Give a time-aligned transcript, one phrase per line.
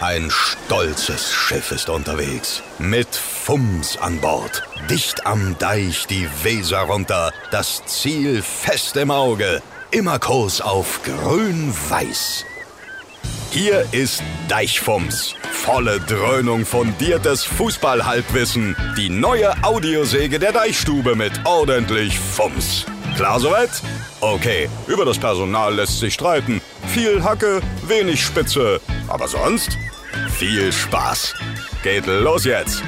[0.00, 2.62] Ein stolzes Schiff ist unterwegs.
[2.78, 4.62] Mit Fums an Bord.
[4.88, 7.30] Dicht am Deich die Weser runter.
[7.50, 9.60] Das Ziel fest im Auge.
[9.90, 12.46] Immer Kurs auf grün-weiß.
[13.50, 15.34] Hier ist Deichfums.
[15.52, 18.74] Volle Dröhnung fundiertes Fußballhalbwissen.
[18.96, 22.86] Die neue Audiosäge der Deichstube mit ordentlich Fums.
[23.16, 23.70] Klar soweit?
[24.22, 26.62] Okay, über das Personal lässt sich streiten.
[26.86, 28.80] Viel Hacke, wenig Spitze.
[29.08, 29.76] Aber sonst
[30.28, 31.34] viel Spaß.
[31.82, 32.82] Geht los jetzt.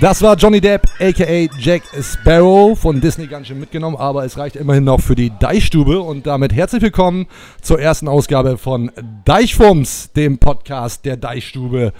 [0.00, 4.56] Das war Johnny Depp, aka Jack Sparrow, von Disney ganz schön mitgenommen, aber es reicht
[4.56, 6.00] immerhin noch für die Deichstube.
[6.00, 7.26] Und damit herzlich willkommen
[7.60, 8.90] zur ersten Ausgabe von
[9.24, 11.92] Deichfums, dem Podcast der Deichstube.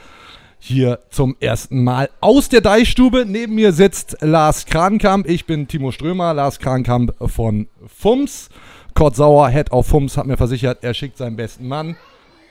[0.58, 3.24] Hier zum ersten Mal aus der Deichstube.
[3.26, 5.28] Neben mir sitzt Lars Krankamp.
[5.28, 8.48] Ich bin Timo Strömer, Lars Krankamp von Fums.
[8.94, 11.96] Kurt Sauer, Head of Fums, hat mir versichert, er schickt seinen besten Mann.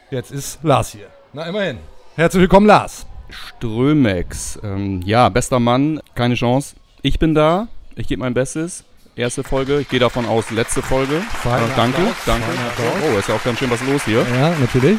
[0.10, 1.08] Jetzt ist Lars hier.
[1.34, 1.78] Na, immerhin.
[2.16, 3.06] Herzlich willkommen, Lars.
[3.30, 4.60] Strömex.
[4.64, 6.76] Ähm, ja, bester Mann, keine Chance.
[7.02, 8.84] Ich bin da, ich gebe mein Bestes.
[9.16, 11.22] Erste Folge, ich gehe davon aus, letzte Folge.
[11.42, 12.46] Feiner Äh, danke, Applaus, danke.
[12.48, 12.94] Applaus.
[13.14, 14.26] Oh, ist ja auch ganz schön was los hier.
[14.40, 14.98] Ja, natürlich.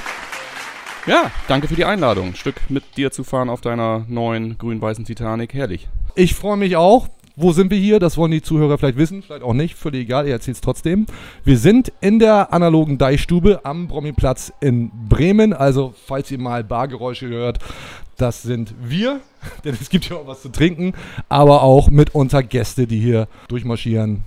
[1.07, 2.29] Ja, danke für die Einladung.
[2.29, 5.53] Ein Stück mit dir zu fahren auf deiner neuen grün-weißen Titanic.
[5.55, 5.89] Herrlich.
[6.15, 7.09] Ich freue mich auch.
[7.35, 7.99] Wo sind wir hier?
[7.99, 9.75] Das wollen die Zuhörer vielleicht wissen, vielleicht auch nicht.
[9.75, 11.07] Völlig egal, ihr erzählt es trotzdem.
[11.45, 15.55] Wir sind in der analogen Deichstube am Brommiplatz in Bremen.
[15.55, 17.59] Also, falls ihr mal Bargeräusche hört,
[18.19, 19.21] das sind wir.
[19.65, 20.93] Denn es gibt ja auch was zu trinken.
[21.31, 24.25] Aber auch mitunter Gäste, die hier durchmarschieren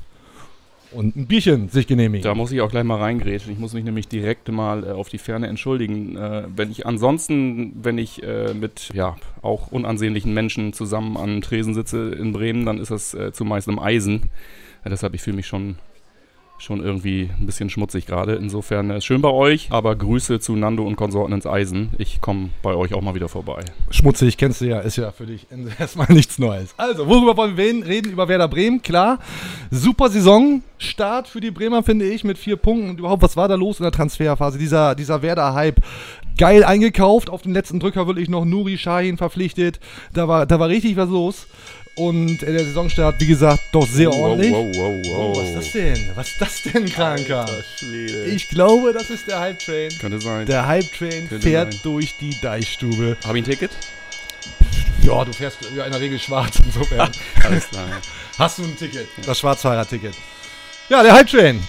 [0.96, 2.24] und ein Bierchen sich genehmigen.
[2.24, 3.52] Da muss ich auch gleich mal reingrätschen.
[3.52, 6.16] Ich muss mich nämlich direkt mal äh, auf die Ferne entschuldigen.
[6.16, 11.74] Äh, wenn ich ansonsten, wenn ich äh, mit ja auch unansehnlichen Menschen zusammen an Tresen
[11.74, 14.30] sitze in Bremen, dann ist das äh, zumeist im Eisen.
[14.84, 15.76] Äh, deshalb, ich fühle mich schon,
[16.58, 18.36] schon irgendwie ein bisschen schmutzig gerade.
[18.36, 21.92] Insofern äh, schön bei euch, aber Grüße zu Nando und Konsorten ins Eisen.
[21.98, 23.64] Ich komme bei euch auch mal wieder vorbei.
[23.90, 25.48] Schmutzig, kennst du ja, ist ja für dich
[25.80, 26.74] erstmal nichts Neues.
[26.78, 28.12] Also, worüber wollen wir reden?
[28.12, 29.20] Über Werder Bremen, klar.
[29.70, 32.90] Super Saisonstart für die Bremer, finde ich, mit vier Punkten.
[32.90, 34.58] Und überhaupt, was war da los in der Transferphase?
[34.58, 35.82] Dieser, dieser Werder-Hype.
[36.38, 39.80] Geil eingekauft, auf den letzten Drücker wirklich noch Nuri Shahin verpflichtet.
[40.14, 41.48] Da war, da war richtig was los.
[41.96, 44.52] Und äh, der Saisonstart, wie gesagt, doch sehr ordentlich.
[44.52, 46.12] wow, wow, Oh, was ist das denn?
[46.14, 47.46] Was ist das denn, Kranker?
[47.80, 48.26] Schwede.
[48.26, 49.98] Ich glaube, das ist der Hype-Train.
[49.98, 50.46] Könnte sein.
[50.46, 51.82] Der Hype-Train Könnte fährt sein.
[51.84, 53.16] durch die Deichstube.
[53.26, 53.72] Habe ich ein Ticket?
[55.04, 57.10] Ja, du fährst ja in der Regel schwarz insofern.
[57.44, 57.88] Alles klar.
[57.90, 57.98] ja.
[58.40, 59.08] Hast du ein Ticket?
[59.26, 60.16] Das Schwarzfahrer-Ticket.
[60.90, 61.62] Ja, der Hype-Train.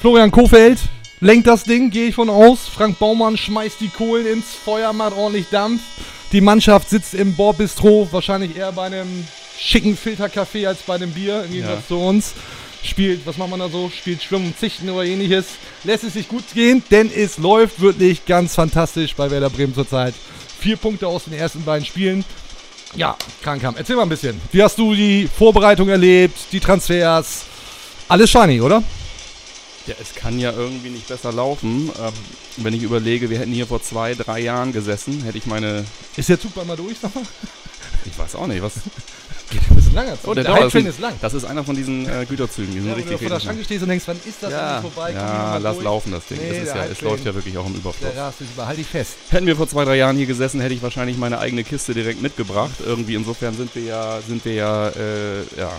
[0.00, 0.78] Florian Kofeld
[1.18, 2.68] lenkt das Ding, gehe ich von aus.
[2.68, 5.80] Frank Baumann schmeißt die Kohlen ins Feuer, macht ordentlich Dampf.
[6.30, 9.26] Die Mannschaft sitzt im Bordbistro, wahrscheinlich eher bei einem
[9.58, 11.88] schicken Filterkaffee als bei einem Bier, im Gegensatz Ja.
[11.88, 12.32] zu uns.
[12.84, 13.90] Spielt, was macht man da so?
[13.90, 15.46] Spielt Schwimmen, Zichten oder ähnliches.
[15.82, 20.14] Lässt es sich gut gehen, denn es läuft wirklich ganz fantastisch bei Werder Bremen zurzeit.
[20.60, 22.24] Vier Punkte aus den ersten beiden Spielen.
[22.94, 23.74] Ja, Krankam.
[23.76, 24.40] Erzähl mal ein bisschen.
[24.52, 27.42] Wie hast du die Vorbereitung erlebt, die Transfers?
[28.06, 28.82] Alles shiny, oder?
[29.86, 31.90] Ja, es kann ja irgendwie nicht besser laufen.
[32.00, 32.12] Ähm,
[32.58, 35.84] wenn ich überlege, wir hätten hier vor zwei, drei Jahren gesessen, hätte ich meine.
[36.16, 37.24] Ist der Zug mal durch, sag mal?
[38.04, 38.74] Ich weiß auch nicht, was.
[40.06, 40.30] Ist Zug.
[40.30, 40.54] Oh, der der.
[40.54, 41.14] Hype-Train ist lang.
[41.20, 43.36] Das ist einer von diesen äh, Güterzügen, die sind Ja, wenn du richtig vor der
[43.36, 45.12] richtig Schranke stehst und denkst, wann ist das ja, vorbei?
[45.12, 45.84] Ja lass durch.
[45.84, 46.38] laufen das Ding.
[46.38, 48.12] Nee, das ist ja, es läuft ja wirklich auch im Überfluss.
[48.12, 48.66] Der rast dich über.
[48.66, 49.14] Halt dich fest.
[49.30, 52.22] Hätten wir vor zwei, drei Jahren hier gesessen, hätte ich wahrscheinlich meine eigene Kiste direkt
[52.22, 52.74] mitgebracht.
[52.84, 55.70] Irgendwie insofern sind wir ja, sind wir ja, äh, ja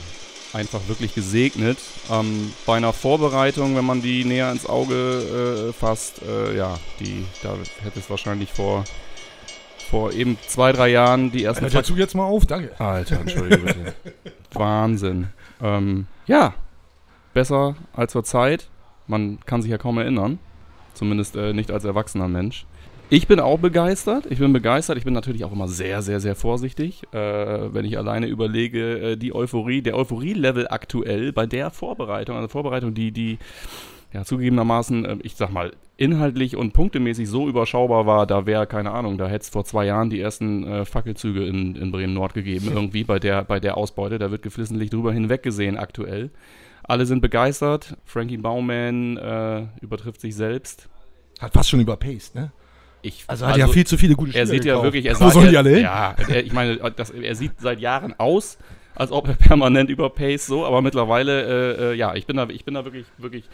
[0.54, 1.78] einfach wirklich gesegnet.
[2.12, 7.26] Ähm, bei einer Vorbereitung, wenn man die näher ins Auge äh, fasst, äh, ja, die,
[7.44, 8.84] da hätte es wahrscheinlich vor,
[9.90, 12.46] vor eben zwei, drei Jahren die ersten Hört der Zug jetzt mal auf?
[12.46, 12.80] Danke.
[12.80, 13.94] Alter, entschuldige bitte.
[14.54, 15.28] Wahnsinn.
[15.62, 16.54] Ähm, ja,
[17.34, 18.70] besser als zur Zeit.
[19.08, 20.40] Man kann sich ja kaum erinnern.
[20.94, 22.66] Zumindest äh, nicht als erwachsener Mensch.
[23.12, 24.28] Ich bin auch begeistert.
[24.30, 24.98] Ich bin begeistert.
[24.98, 27.18] Ich bin natürlich auch immer sehr, sehr, sehr vorsichtig, äh,
[27.74, 32.94] wenn ich alleine überlege, äh, die Euphorie, der Euphorie-Level aktuell bei der Vorbereitung, also Vorbereitung,
[32.94, 33.40] die, die
[34.14, 38.92] ja zugegebenermaßen, äh, ich sag mal, inhaltlich und punktemäßig so überschaubar war, da wäre, keine
[38.92, 42.70] Ahnung, da hätte es vor zwei Jahren die ersten äh, Fackelzüge in, in Bremen-Nord gegeben,
[42.74, 44.18] irgendwie bei der, bei der Ausbeute.
[44.20, 46.30] Da wird geflissentlich drüber hinweggesehen aktuell.
[46.84, 47.98] Alle sind begeistert.
[48.06, 50.90] Frankie Baumann äh, übertrifft sich selbst.
[51.40, 52.52] Hat fast schon überpaced, ne?
[53.02, 54.84] Ich, Also hat ja viel zu viele gute Spieler er sieht ja gekauft.
[54.86, 55.84] wirklich, er Wo sah- sollen er, die alle hin?
[55.84, 58.58] Ja, er, ich meine, das, er sieht seit Jahren aus,
[58.96, 61.44] als ob er permanent überpaced so, aber mittlerweile,
[61.78, 63.46] äh, äh, ja, ich bin da, ich bin da wirklich, wirklich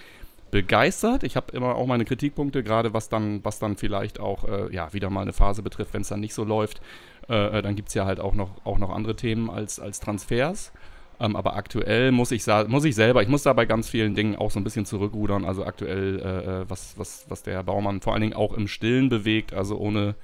[0.56, 1.24] begeistert.
[1.24, 4.94] Ich habe immer auch meine Kritikpunkte, gerade was dann, was dann vielleicht auch, äh, ja,
[4.94, 6.80] wieder mal eine Phase betrifft, wenn es dann nicht so läuft.
[7.28, 10.00] Äh, äh, dann gibt es ja halt auch noch, auch noch andere Themen als, als
[10.00, 10.72] Transfers.
[11.19, 14.38] Ähm, aber aktuell muss ich, muss ich selber, ich muss da bei ganz vielen Dingen
[14.38, 15.44] auch so ein bisschen zurückrudern.
[15.44, 18.69] Also aktuell, äh, äh, was, was, was der Herr Baumann vor allen Dingen auch im
[18.69, 20.16] Stillen bewegt, also ohne,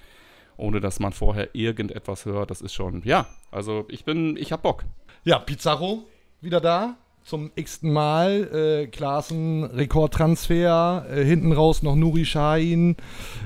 [0.55, 2.51] ohne dass man vorher irgendetwas hört.
[2.51, 4.85] Das ist schon, ja, also ich bin, ich hab Bock.
[5.25, 6.05] Ja, Pizarro
[6.39, 6.95] wieder da.
[7.23, 8.83] Zum x-ten Mal.
[8.83, 11.05] Äh, Klaassen, Rekordtransfer.
[11.09, 12.97] Äh, hinten raus noch Nuri Sahin.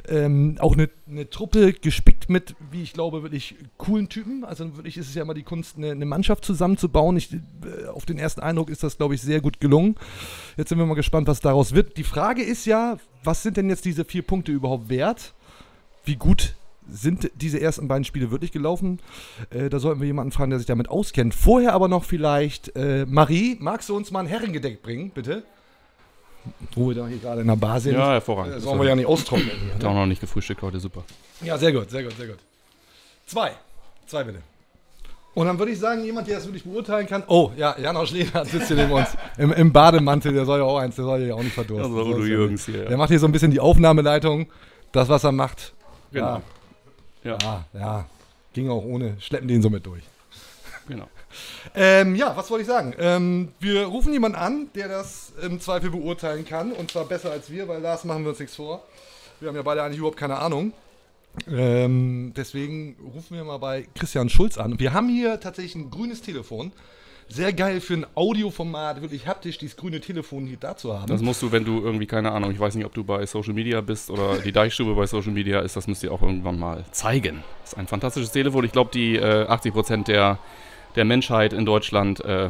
[0.07, 4.44] Ähm, auch eine eine Truppe gespickt mit, wie ich glaube, wirklich coolen Typen.
[4.44, 7.18] Also wirklich ist es ja immer die Kunst, eine, eine Mannschaft zusammenzubauen.
[7.18, 9.95] Ich, äh, auf den ersten Eindruck ist das, glaube ich, sehr gut gelungen.
[10.57, 11.98] Jetzt sind wir mal gespannt, was daraus wird.
[11.98, 15.33] Die Frage ist ja, was sind denn jetzt diese vier Punkte überhaupt wert?
[16.04, 16.56] Wie gut
[16.89, 18.99] sind diese ersten beiden Spiele wirklich gelaufen?
[19.49, 21.33] Äh, da sollten wir jemanden fragen, der sich damit auskennt.
[21.33, 25.43] Vorher aber noch vielleicht, äh, Marie, magst du uns mal ein Herrengedeck bringen, bitte?
[26.75, 27.95] Wo wir da hier gerade in der Bar sind.
[27.95, 28.55] Ja, hervorragend.
[28.55, 29.49] Das sollen wir ja nicht austrocknen.
[29.75, 29.89] Ich ne?
[29.89, 31.03] auch noch nicht gefrühstückt heute, super.
[31.41, 32.37] Ja, sehr gut, sehr gut, sehr gut.
[33.25, 33.51] Zwei.
[34.05, 34.39] Zwei bitte.
[35.33, 37.23] Und dann würde ich sagen, jemand, der das wirklich beurteilen kann.
[37.27, 39.09] Oh, ja, Janosch Lehner sitzt hier neben uns.
[39.38, 41.93] Im, Im Bademantel, der soll ja auch eins, der soll ja auch nicht verdursten.
[41.93, 42.85] Also, So Udo Jürgens hier, ja.
[42.85, 44.47] Der macht hier so ein bisschen die Aufnahmeleitung.
[44.93, 45.73] Das, was er macht.
[46.13, 46.25] Genau.
[46.25, 46.41] Ja,
[47.25, 48.06] Ja, ja.
[48.54, 49.18] Ging auch ohne.
[49.19, 50.04] Schleppen den so mit durch.
[50.88, 51.10] genau.
[51.74, 52.94] Ähm, ja, was wollte ich sagen?
[52.98, 56.72] Ähm, wir rufen jemanden an, der das im Zweifel beurteilen kann.
[56.72, 58.86] Und zwar besser als wir, weil Lars machen wir uns nichts vor.
[59.42, 60.72] Wir haben ja beide eigentlich überhaupt keine Ahnung.
[61.51, 64.80] Ähm, deswegen rufen wir mal bei Christian Schulz an.
[64.80, 66.72] Wir haben hier tatsächlich ein grünes Telefon.
[67.27, 71.07] Sehr geil für ein Audioformat, wirklich haptisch, dieses grüne Telefon hier da zu haben.
[71.07, 73.54] Das musst du, wenn du irgendwie, keine Ahnung, ich weiß nicht, ob du bei Social
[73.54, 76.86] Media bist oder die Deichstube bei Social Media ist, das müsst ihr auch irgendwann mal
[76.92, 77.44] zeigen.
[77.62, 78.63] Das ist ein fantastisches Telefon.
[78.63, 80.38] Ich glaube, die äh, 80% der,
[80.95, 82.50] der Menschheit in Deutschland äh,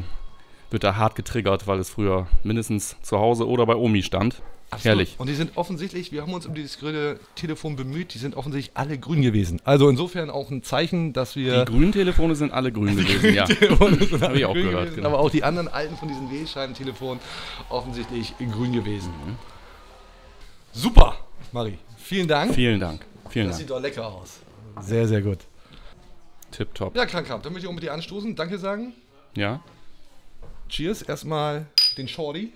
[0.72, 4.42] wird da hart getriggert, weil es früher mindestens zu Hause oder bei Omi stand.
[4.84, 5.16] Herrlich.
[5.18, 8.76] Und die sind offensichtlich, wir haben uns um dieses grüne Telefon bemüht, die sind offensichtlich
[8.76, 9.62] alle grün gewesen.
[9.64, 11.66] Also insofern auch ein Zeichen, dass Die wir.
[11.66, 13.46] grünen Telefone sind alle grün gewesen, ja.
[13.46, 15.10] Telefone sind Hab alle ich auch grün gehört, gewesen, genau.
[15.10, 17.20] Aber auch die anderen alten von diesen Wählscheibentelefonen
[17.70, 19.10] offensichtlich grün gewesen.
[19.26, 19.36] Mhm.
[20.74, 21.16] Super,
[21.52, 21.78] Marie.
[21.98, 22.54] Vielen Dank.
[22.54, 23.06] Vielen Dank.
[23.30, 23.62] Vielen Das Dank.
[23.62, 24.40] sieht doch lecker aus.
[24.82, 25.40] Sehr, sehr gut.
[26.52, 26.96] Tipptopp.
[26.96, 28.36] Ja, Krankkamp, dann möchte ich auch mit dir anstoßen.
[28.36, 28.94] Danke sagen.
[29.36, 29.62] Ja?
[30.70, 31.02] Cheers.
[31.02, 31.66] Erstmal
[31.98, 32.54] den Shorty.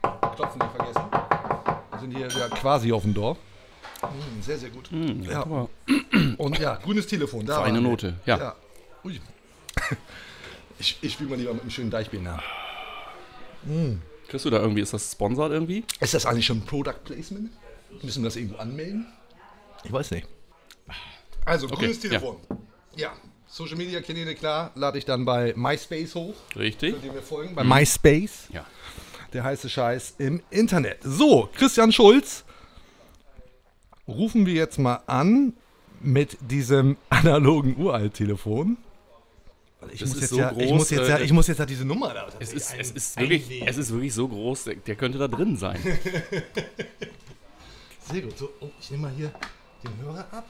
[0.36, 1.02] Klopfen nicht vergessen.
[1.98, 3.38] Wir sind hier ja quasi auf dem Dorf.
[4.02, 4.90] Mm, sehr, sehr gut.
[4.90, 5.42] Hm, Ja.
[5.42, 5.68] aber
[6.38, 7.44] Und ja, grünes Telefon.
[7.46, 7.72] Da wir.
[7.80, 8.38] Note, ja.
[8.38, 8.56] ja.
[9.04, 9.20] Ui.
[10.80, 12.40] Ich, ich spiele mal lieber mit einem schönen Deichbier nach.
[14.28, 15.82] kriegst du da irgendwie, ist das sponsert irgendwie?
[15.98, 17.50] Ist das eigentlich schon Product Placement?
[18.00, 19.04] Müssen wir das irgendwo anmelden?
[19.82, 20.28] Ich weiß nicht.
[21.44, 22.10] Also, grünes ja.
[22.10, 22.36] Telefon.
[22.94, 23.12] Ja.
[23.48, 26.34] Social Media Kanäle, klar, lade ich dann bei MySpace hoch.
[26.54, 26.92] Richtig?
[26.92, 27.56] Könnt ihr mir folgen?
[27.56, 28.48] Bei MySpace.
[28.52, 28.64] Ja.
[29.32, 30.98] Der heiße Scheiß im Internet.
[31.02, 32.44] So, Christian Schulz.
[34.06, 35.52] Rufen wir jetzt mal an
[36.00, 38.78] mit diesem analogen Uralt-Telefon.
[39.92, 41.84] Ich muss, so ja, ich, groß, muss jetzt ja, äh, ich muss jetzt ja diese
[41.84, 42.26] Nummer da.
[42.40, 45.28] Es ist, ein- es, ist wirklich, es ist wirklich so groß, der, der könnte da
[45.28, 45.78] drin sein.
[48.10, 48.36] Sehr gut.
[48.38, 49.30] So, oh, ich nehme mal hier
[49.84, 50.46] den Hörer ab.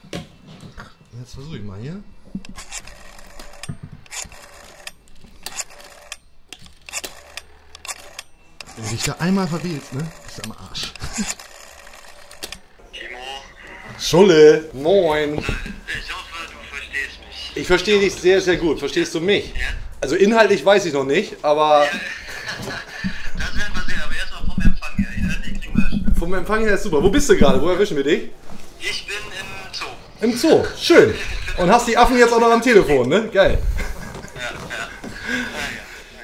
[1.19, 2.01] Jetzt versuche ich mal hier.
[8.79, 10.09] Wenn du dich da einmal verwählst, ne?
[10.25, 10.93] Bist du am Arsch.
[12.93, 13.17] Timo,
[13.99, 15.33] Schulle, moin.
[15.33, 17.51] ich hoffe, du verstehst mich.
[17.55, 18.79] Ich verstehe dich sehr, sehr gut.
[18.79, 19.53] Verstehst du mich?
[19.99, 21.87] Also inhaltlich weiß ich noch nicht, aber
[23.37, 25.09] Das werden wir sehen, aber erstmal vom Empfang her.
[25.17, 27.03] Inhaltlich kriegen wir vom Empfang her ist super.
[27.03, 27.61] Wo bist du gerade?
[27.61, 28.29] Wo erwischen wir dich?
[28.79, 29.87] Ich bin im Zoo.
[30.21, 30.65] Im Zoo.
[30.77, 31.13] Schön.
[31.57, 33.27] Und hast die Affen jetzt auch noch am Telefon, ne?
[33.27, 33.57] Geil.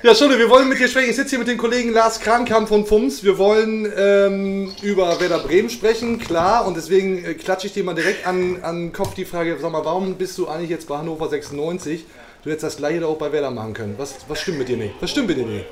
[0.05, 1.09] Ja, Schulle, wir wollen mit dir sprechen.
[1.09, 3.24] Ich sitze hier mit dem Kollegen Lars Krankamp von FUMS.
[3.24, 6.67] Wir wollen ähm, über Werder Bremen sprechen, klar.
[6.67, 9.71] Und deswegen äh, klatsche ich dir mal direkt an, an den Kopf die Frage, sag
[9.71, 12.05] mal, warum bist du eigentlich jetzt bei Hannover 96?
[12.43, 13.95] Du hättest das gleiche da auch bei Werder machen können.
[13.97, 14.93] Was, was stimmt mit dir nicht?
[15.00, 15.65] Was stimmt mit dir nicht?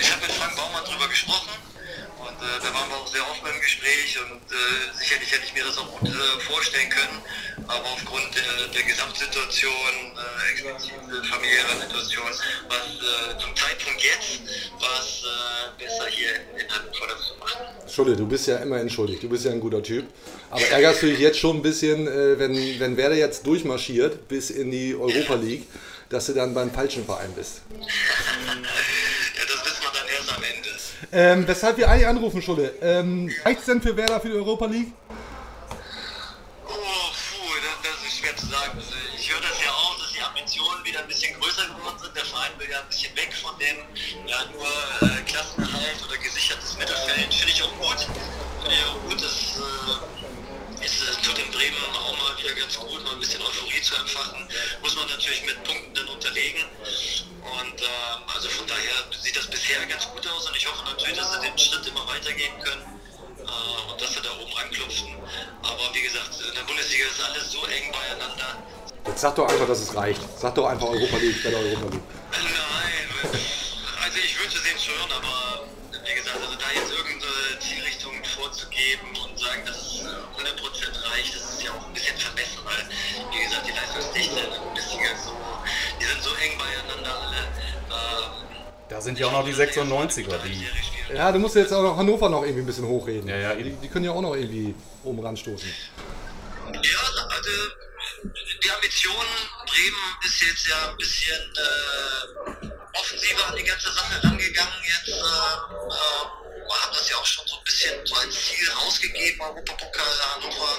[0.00, 1.50] Ich habe mit Frank Baumann drüber gesprochen
[2.20, 3.42] und äh, da waren wir auch sehr offen
[4.12, 7.22] Gespräch und äh, sicherlich hätte ich mir das auch gut äh, vorstellen können,
[7.66, 9.70] aber aufgrund der, der Gesamtsituation,
[10.16, 12.26] äh, explizit äh, familiärer Situation,
[12.68, 14.42] was äh, zum Zeitpunkt jetzt
[14.80, 17.62] war es äh, besser hier in Hannover zu machen.
[17.88, 19.22] Schulle, du bist ja immer entschuldigt.
[19.22, 20.06] Du bist ja ein guter Typ.
[20.50, 24.50] Aber ärgerst du dich jetzt schon ein bisschen, äh, wenn, wenn Werder jetzt durchmarschiert bis
[24.50, 25.66] in die Europa League,
[26.08, 27.62] dass du dann beim falschen Verein bist?
[30.36, 30.68] am Ende.
[31.12, 32.74] Ähm, weshalb wir eigentlich anrufen, Schulle.
[32.80, 34.92] Ähm, reicht's denn für Werder für die Europa League?
[36.66, 38.78] Oh, puh, das, das ist schwer zu sagen.
[38.78, 42.16] Also ich höre das ja auch, dass die Ambitionen wieder ein bisschen größer geworden sind.
[42.16, 43.76] Der Verein will ja ein bisschen weg von dem
[44.26, 47.34] ja, nur äh, Klassenerhalt oder gesichertes Mittelfeld.
[47.34, 48.00] Finde ich auch gut.
[48.62, 52.76] Finde ich auch gut, das äh, ist, äh, tut in Bremen auch mal wieder ganz
[52.76, 54.48] gut, mal ein bisschen Euphorie zu entfachen.
[54.82, 56.64] Muss man natürlich mit Punkten dann unterlegen.
[56.82, 61.16] Und ähm, also von daher sieht das bisher ganz gut aus und ich hoffe natürlich,
[61.16, 63.00] dass sie den Schritt immer weitergehen können
[63.38, 65.14] äh, und dass sie da oben anklopfen.
[65.62, 68.58] Aber aber wie gesagt, in der Bundesliga ist alles so eng beieinander.
[69.06, 70.20] Jetzt sag doch einfach, dass es reicht.
[70.38, 72.02] Sag doch einfach Europa League bei der Europa League.
[72.32, 73.32] Nein,
[74.02, 75.66] also ich wünsche es ihnen schon, aber
[76.04, 81.34] wie gesagt, also da jetzt irgendeine Zielrichtung vorzugeben und sagen, dass es äh, 100% reicht,
[81.34, 82.82] das ist ja auch ein bisschen vermessen, weil,
[83.30, 85.36] wie gesagt, die Leistungsdichte in der Bundesliga ist so,
[86.00, 87.36] die sind so eng beieinander alle.
[87.38, 88.48] Ähm,
[88.88, 90.66] Da sind ja auch noch die 96er, die.
[91.14, 93.28] Ja, du musst jetzt auch noch Hannover noch irgendwie ein bisschen hochreden.
[93.28, 95.68] Ja, ja, die, die können ja auch noch irgendwie oben ranstoßen.
[96.72, 97.50] Ja, also
[98.62, 99.26] die Ambition
[99.66, 102.61] Bremen ist jetzt ja ein bisschen äh,
[102.94, 104.84] offensiver an die ganze Sache rangegangen.
[104.84, 109.40] Jetzt äh, äh, haben das ja auch schon so ein bisschen so als Ziel rausgegeben.
[109.40, 110.78] Europapokal Hannover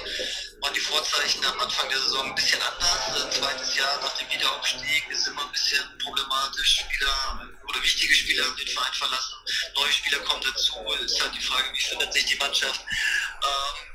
[0.61, 3.23] waren die Vorzeichen am Anfang der Saison ein bisschen anders.
[3.23, 6.79] Ein zweites Jahr nach dem Wiederaufstieg ist immer ein bisschen problematisch.
[6.79, 9.35] Spieler oder wichtige Spieler haben den Verein verlassen.
[9.75, 10.75] Neue Spieler kommen dazu.
[11.03, 12.81] Ist halt die Frage, wie findet sich die Mannschaft.
[12.81, 13.93] Ähm,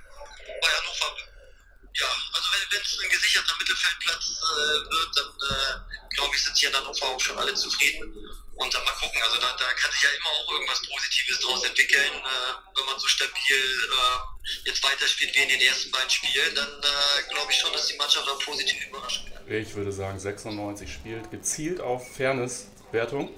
[0.61, 1.28] bei Hannover
[1.95, 6.69] ja, also wenn es ein gesicherter Mittelfeldplatz äh, wird, dann äh, glaube ich, sind hier
[6.69, 8.13] in Hannover auch schon alle zufrieden.
[8.57, 11.65] Und dann mal gucken, also da, da kann sich ja immer auch irgendwas Positives draus
[11.65, 12.13] entwickeln.
[12.13, 16.69] Äh, wenn man so stabil äh, jetzt weiterspielt wie in den ersten beiden Spielen, dann
[16.69, 19.53] äh, glaube ich schon, dass die Mannschaft auch positiv überraschen kann.
[19.53, 23.33] Ich würde sagen, 96 spielt gezielt auf Fairness-Wertung.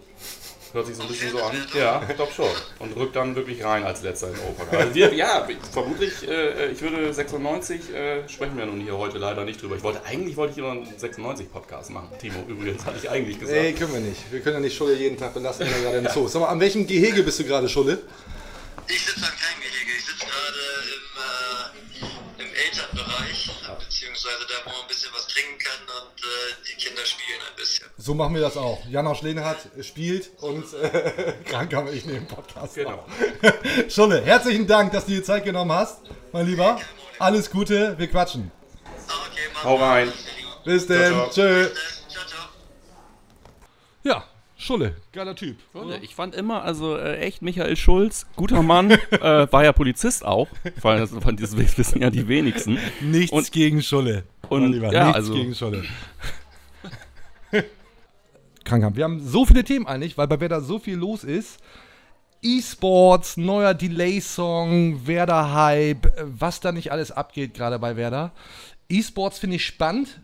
[0.72, 1.56] Hört sich so ein bisschen so an.
[1.76, 2.48] Ja, ich glaube schon.
[2.78, 4.76] Und rückt dann wirklich rein als letzter in Europa.
[4.76, 9.44] Also wir, ja, vermutlich, äh, ich würde 96, äh, sprechen wir nun hier heute leider
[9.44, 9.74] nicht drüber.
[9.74, 12.08] Ich wollte, eigentlich wollte ich hier noch einen 96-Podcast machen.
[12.20, 13.60] Timo, übrigens, hatte ich eigentlich gesagt.
[13.60, 14.30] Nee, können wir nicht.
[14.30, 16.32] Wir können ja nicht Schulle jeden Tag belasten, wenn er gerade im Zoo ist.
[16.32, 17.98] Sag mal, an welchem Gehege bist du gerade, Schulle?
[18.86, 19.32] Ich sitze an
[23.70, 26.26] Elternbereich, beziehungsweise da, wo man ein bisschen was trinken kann und äh,
[26.68, 27.86] die Kinder spielen ein bisschen.
[27.96, 28.84] So machen wir das auch.
[28.88, 32.74] Janosch Lehnhardt spielt und äh, krank haben wir ich neben Podcast.
[32.74, 33.06] Genau.
[33.88, 35.98] Schulle, herzlichen Dank, dass du dir Zeit genommen hast,
[36.32, 36.80] mein Lieber.
[37.18, 38.50] Alles Gute, wir quatschen.
[39.08, 40.12] Ah, okay, Hau rein.
[40.64, 41.12] Bis denn.
[41.12, 41.30] ciao.
[41.30, 41.70] Tschö.
[42.08, 42.48] Ciao, ciao.
[44.02, 44.29] Ja,
[44.60, 45.56] Schulle, geiler Typ.
[46.02, 50.48] Ich fand immer, also äh, echt Michael Schulz, guter Mann, äh, war ja Polizist auch,
[50.82, 52.78] weil das, von das wissen ja die wenigsten.
[53.00, 54.24] Nichts Und- gegen Schulle.
[54.50, 55.84] und- mein Lieber, ja, nichts also- gegen Schulle.
[58.64, 58.96] Krankhaft.
[58.96, 61.58] Wir haben so viele Themen eigentlich, weil bei Werder so viel los ist.
[62.42, 68.32] E-Sports, neuer Delay-Song, Werder-Hype, was da nicht alles abgeht, gerade bei Werder.
[68.88, 70.20] E-Sports finde ich spannend,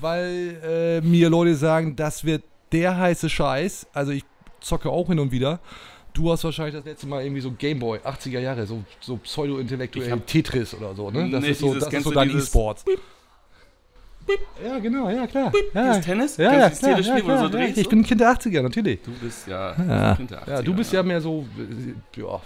[0.00, 3.86] weil äh, mir Leute sagen, das wird der heiße Scheiß.
[3.92, 4.24] Also ich
[4.60, 5.60] zocke auch hin und wieder.
[6.14, 10.10] Du hast wahrscheinlich das letzte Mal irgendwie so Gameboy, 80er Jahre, so, so Ich pseudo-intellektuell
[10.10, 11.30] hab- Tetris oder so, ne?
[11.30, 12.84] Das Nee, ist so, dieses- das ist so dein E-Sports.
[14.64, 15.50] Ja, genau, ja, klar.
[15.74, 16.36] Ja, Dieses Tennis?
[16.36, 19.00] Ja, ja, klar, ja, du so klar, ja, Ich bin ein Kind der 80er, natürlich.
[19.02, 22.40] Du bist ja, Ja, Kind der ja, du 80er, bist ja mehr so, äh, ja,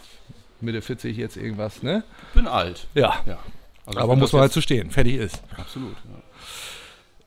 [0.63, 2.03] Mitte 40 jetzt irgendwas, ne?
[2.29, 2.87] Ich bin alt.
[2.95, 3.39] Ja, Ja.
[3.85, 4.91] Also aber muss das man halt zu stehen.
[4.91, 5.41] Fertig ist.
[5.57, 5.93] Absolut.
[5.93, 6.23] Ja.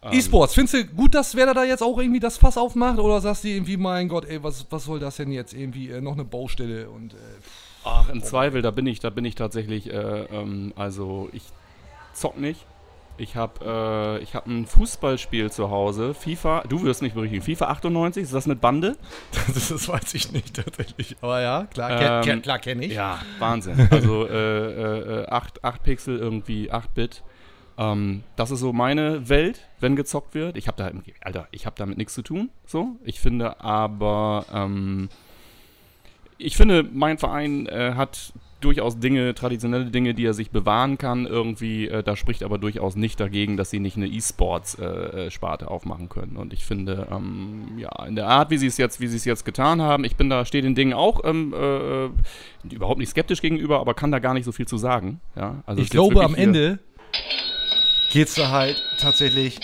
[0.01, 2.99] E-Sports, findest du gut, dass Werder da jetzt auch irgendwie das Fass aufmacht?
[2.99, 5.53] Oder sagst du irgendwie, mein Gott, ey, was, was soll das denn jetzt?
[5.53, 7.13] Irgendwie äh, noch eine Baustelle und.
[7.13, 7.17] Äh,
[7.83, 11.43] Ach, im Zweifel, da bin ich, da bin ich tatsächlich, äh, ähm, also ich
[12.13, 12.65] zock nicht.
[13.17, 17.67] Ich habe äh, ich hab ein Fußballspiel zu Hause, FIFA, du wirst mich berichtigen, FIFA
[17.71, 18.95] 98, ist das mit Bande?
[19.53, 21.17] das, das weiß ich nicht tatsächlich.
[21.19, 22.93] Aber ja, klar, Ähm, kenn, kenn, klar kenne ich.
[22.93, 23.89] Ja, Wahnsinn.
[23.91, 27.23] Also äh, äh, 8, 8 Pixel irgendwie, 8 Bit.
[27.79, 30.57] Ähm, das ist so meine Welt, wenn gezockt wird.
[30.57, 32.49] Ich habe da, Alter, ich habe damit nichts zu tun.
[32.65, 35.07] So, ich finde aber, ähm,
[36.37, 41.25] ich finde, mein Verein äh, hat durchaus Dinge, traditionelle Dinge, die er sich bewahren kann.
[41.25, 46.35] Irgendwie, äh, da spricht aber durchaus nicht dagegen, dass sie nicht eine E-Sports-Sparte aufmachen können.
[46.35, 49.23] Und ich finde, ähm, ja, in der Art, wie sie es jetzt, wie sie es
[49.23, 52.09] jetzt getan haben, ich bin da, stehe den Dingen auch ähm, äh,
[52.73, 55.21] überhaupt nicht skeptisch gegenüber, aber kann da gar nicht so viel zu sagen.
[55.37, 56.79] Ja, also ich glaube, am Ende
[58.09, 59.59] geht's da halt tatsächlich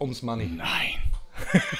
[0.00, 0.46] ums Money.
[0.46, 1.08] Nein.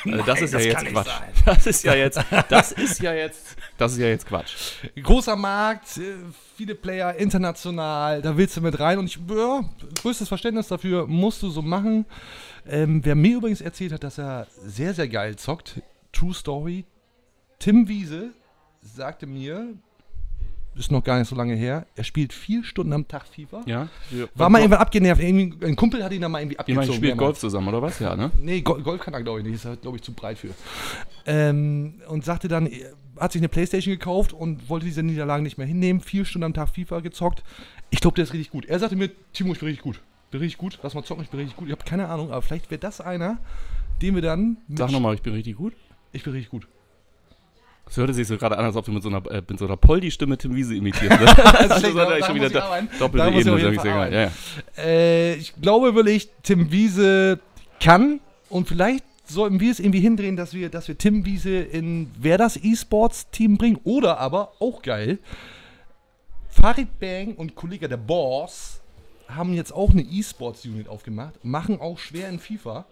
[0.04, 1.10] Also das ist ja das jetzt Quatsch.
[1.44, 4.54] Das ist ja jetzt, das ist ja jetzt, das ist ja jetzt Quatsch.
[5.02, 6.14] Großer Markt, äh,
[6.56, 9.64] viele Player, international, da willst du mit rein und ich, ja,
[10.00, 12.06] größtes Verständnis dafür musst du so machen.
[12.68, 16.84] Ähm, wer mir übrigens erzählt hat, dass er sehr, sehr geil zockt, True Story,
[17.58, 18.30] Tim Wiese
[18.82, 19.74] sagte mir,
[20.78, 23.62] ist noch gar nicht so lange her, er spielt vier Stunden am Tag FIFA.
[23.66, 23.88] Ja.
[24.34, 26.76] War mal irgendwann abgenervt, irgendwie, ein Kumpel hat ihn dann mal irgendwie abgezogen.
[26.86, 27.26] meint, spielt mehrmals.
[27.26, 27.98] Golf zusammen, oder was?
[27.98, 28.30] Ja, ne?
[28.40, 29.56] Nee, Gol Golf kann er, glaube ich, nicht.
[29.56, 30.50] Ist halt, glaube ich, zu breit für.
[31.26, 35.58] Ähm, und sagte dann, er hat sich eine Playstation gekauft und wollte diese Niederlagen nicht
[35.58, 36.00] mehr hinnehmen.
[36.00, 37.42] Vier Stunden am Tag FIFA gezockt.
[37.90, 38.64] Ich glaube, der ist richtig gut.
[38.66, 40.00] Er sagte mir, Timo, ich bin richtig gut.
[40.30, 40.78] Bin richtig gut.
[40.82, 41.66] Lass mal zocken, ich bin richtig gut.
[41.68, 43.38] Ich habe keine Ahnung, aber vielleicht wäre das einer,
[44.02, 44.58] den wir dann.
[44.68, 45.72] mit- Sag nochmal, ich bin richtig gut.
[46.12, 46.68] Ich bin richtig gut.
[47.90, 49.66] Es hörte sich so gerade an, als ob du mit so einer, äh, mit so
[49.66, 51.20] einer Poldi-Stimme Tim Wiese imitierst.
[51.20, 51.44] Ne?
[51.58, 52.50] also das er da schon wieder
[52.98, 53.84] doppelte Ebene, ich.
[53.84, 54.30] Ja, ja.
[54.76, 57.40] Äh, ich glaube wirklich, Tim Wiese
[57.80, 62.10] kann und vielleicht sollten wir es irgendwie hindrehen, dass wir, dass wir Tim Wiese in
[62.18, 65.18] wer das E-Sports-Team bringen oder aber, auch geil,
[66.48, 68.80] Farid Bang und Kollege der Boss
[69.28, 72.86] haben jetzt auch eine E-Sports-Unit aufgemacht, machen auch schwer in FIFA.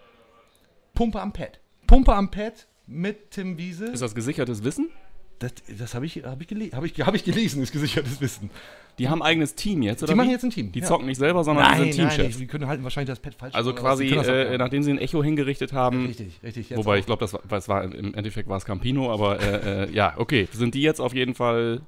[0.94, 1.58] Pumpe am Pad.
[1.86, 3.86] Pumpe am Pad mit Tim Wiese.
[3.86, 4.90] Ist das gesichertes Wissen?
[5.38, 8.50] Das, das habe ich, hab ich, gele hab ich, hab ich gelesen, ist gesichertes Wissen.
[8.98, 10.12] Die haben ein eigenes Team jetzt, oder?
[10.12, 10.72] Die machen jetzt ein Team.
[10.72, 10.86] Die ja.
[10.86, 12.40] zocken nicht selber, sondern die sind Teamchefs.
[12.40, 13.54] wir können halten wahrscheinlich das Pad falsch.
[13.54, 16.74] Also quasi, das äh, nachdem sie ein Echo hingerichtet haben, Richtig, richtig.
[16.74, 16.98] wobei auch.
[17.00, 20.14] ich glaube, das war, es war im Endeffekt war es Campino, aber äh, äh, ja,
[20.16, 21.82] okay, sind die jetzt auf jeden Fall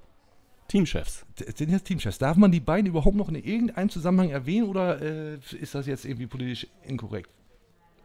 [0.68, 1.24] Teamchefs.
[1.54, 2.18] Sind jetzt Teamchefs.
[2.18, 6.04] Darf man die beiden überhaupt noch in irgendeinem Zusammenhang erwähnen oder äh, ist das jetzt
[6.04, 7.30] irgendwie politisch inkorrekt?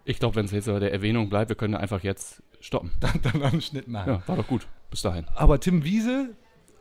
[0.06, 2.92] Ich glaube, wenn es jetzt bei der Erwähnung bleibt, wir können einfach jetzt stoppen.
[3.00, 4.14] Dann, dann einen Schnitt machen.
[4.14, 4.68] Ja, war doch gut.
[4.90, 5.26] Bis dahin.
[5.36, 6.30] Aber Tim Wiese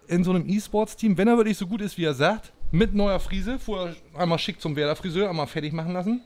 [0.07, 3.21] in so einem E-Sports-Team, wenn er wirklich so gut ist, wie er sagt, mit neuer
[3.21, 6.23] Frise, vorher einmal schick zum Werder-Friseur, einmal fertig machen lassen.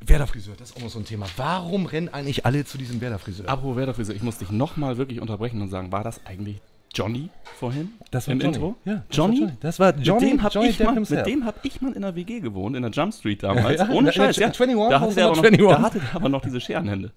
[0.00, 1.26] Werder-Friseur, das ist auch noch so ein Thema.
[1.36, 3.48] Warum rennen eigentlich alle zu diesem Werder-Friseur?
[3.48, 6.60] Apropos Werder-Friseur, ich muss dich nochmal wirklich unterbrechen und sagen, war das eigentlich
[6.94, 8.76] Johnny vorhin Das im Intro?
[8.84, 9.40] Ja, das Johnny?
[9.40, 9.56] War Johnny?
[9.60, 11.26] Das war Johnny, mit dem habe Johnny ich, Depp mal- himself.
[11.26, 13.80] mit dem hab ich mal in der WG gewohnt, in der Jump Street damals.
[13.80, 14.46] Ja, ja, Ohne Scheiß, ja.
[14.46, 15.68] 21, Da hatte, du aber noch noch, 21?
[15.68, 17.12] da hatte der aber noch diese Scherenhände.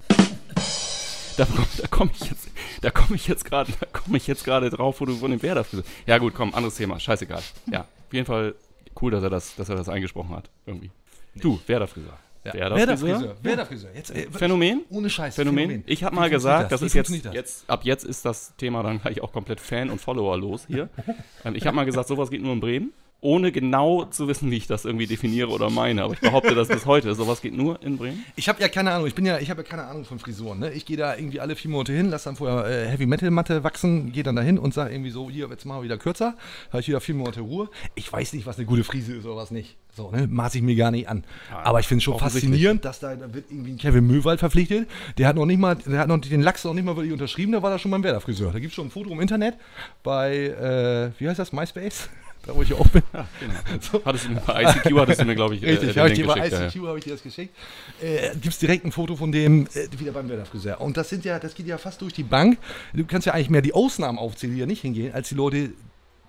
[1.37, 1.45] Da,
[1.77, 2.49] da komme ich jetzt,
[2.81, 5.41] da komme ich jetzt gerade, da komme ich jetzt gerade drauf, wo du von dem
[5.43, 5.85] Werder Friseur.
[6.07, 7.41] Ja gut, komm, anderes Thema, scheißegal.
[7.71, 8.55] Ja, auf jeden Fall
[9.01, 10.89] cool, dass er das, dass er das eingesprochen hat, irgendwie.
[11.35, 12.17] Du, Werder Friseur.
[12.47, 12.53] Ja.
[12.53, 13.19] Werder Werder-Friseur.
[13.19, 13.35] Friseur.
[13.41, 13.89] Werder-Friseur.
[13.95, 14.81] Jetzt, äh, Phänomen?
[14.89, 15.35] Ohne Scheiß.
[15.35, 15.83] Phänomen.
[15.85, 17.33] Ich habe mal gesagt, das, Wie ist jetzt, das?
[17.33, 20.89] jetzt, ab jetzt ist das Thema dann gleich auch komplett Fan und Follower los hier.
[21.45, 24.57] ähm, ich habe mal gesagt, sowas geht nur in Bremen, ohne genau zu wissen, wie
[24.57, 26.03] ich das irgendwie definiere oder meine.
[26.03, 27.15] Aber ich behaupte das bis heute.
[27.15, 28.23] Sowas geht nur in Bremen.
[28.35, 30.59] Ich habe ja keine Ahnung, ich bin ja, ich habe ja keine Ahnung von Frisuren.
[30.59, 30.71] Ne?
[30.73, 33.63] Ich gehe da irgendwie alle vier Monate hin, lasse dann vorher äh, Heavy Metal Matte
[33.63, 36.35] wachsen, gehe dann dahin und sage irgendwie so, hier jetzt mal wieder kürzer,
[36.69, 37.69] habe ich wieder vier Monate Ruhe.
[37.95, 39.77] Ich weiß nicht, was eine gute Frise ist oder was nicht.
[39.95, 40.27] So, ne?
[40.27, 41.23] Maß ich mir gar nicht an.
[41.63, 44.87] Aber ich finde es schon faszinierend, dass da, da wird irgendwie ein Kevin Möwald verpflichtet.
[45.17, 47.51] Der hat noch nicht mal, der hat noch den Lachs noch nicht mal wirklich unterschrieben,
[47.51, 48.51] der war da schon beim Werder-Friseur.
[48.51, 49.55] Da gibt es schon ein Foto im Internet
[50.03, 52.09] bei, äh, wie heißt das, MySpace?
[52.47, 53.03] Da wo ich auch bin.
[53.13, 54.05] Ja, genau.
[54.05, 56.25] Hattest du bei ICQ hattest du mir, glaube ich, äh, Richtig, den habe ich dir
[56.27, 57.55] bei geschickt, ja, ICQ habe ich dir das geschickt.
[58.01, 60.79] Äh, Gibt es direkt ein Foto von dem äh, wieder beim Werder-Friseur.
[60.81, 62.57] Und das sind ja, das geht ja fast durch die Bank.
[62.93, 65.71] Du kannst ja eigentlich mehr die Ausnahmen aufzählen, die da nicht hingehen, als die Leute,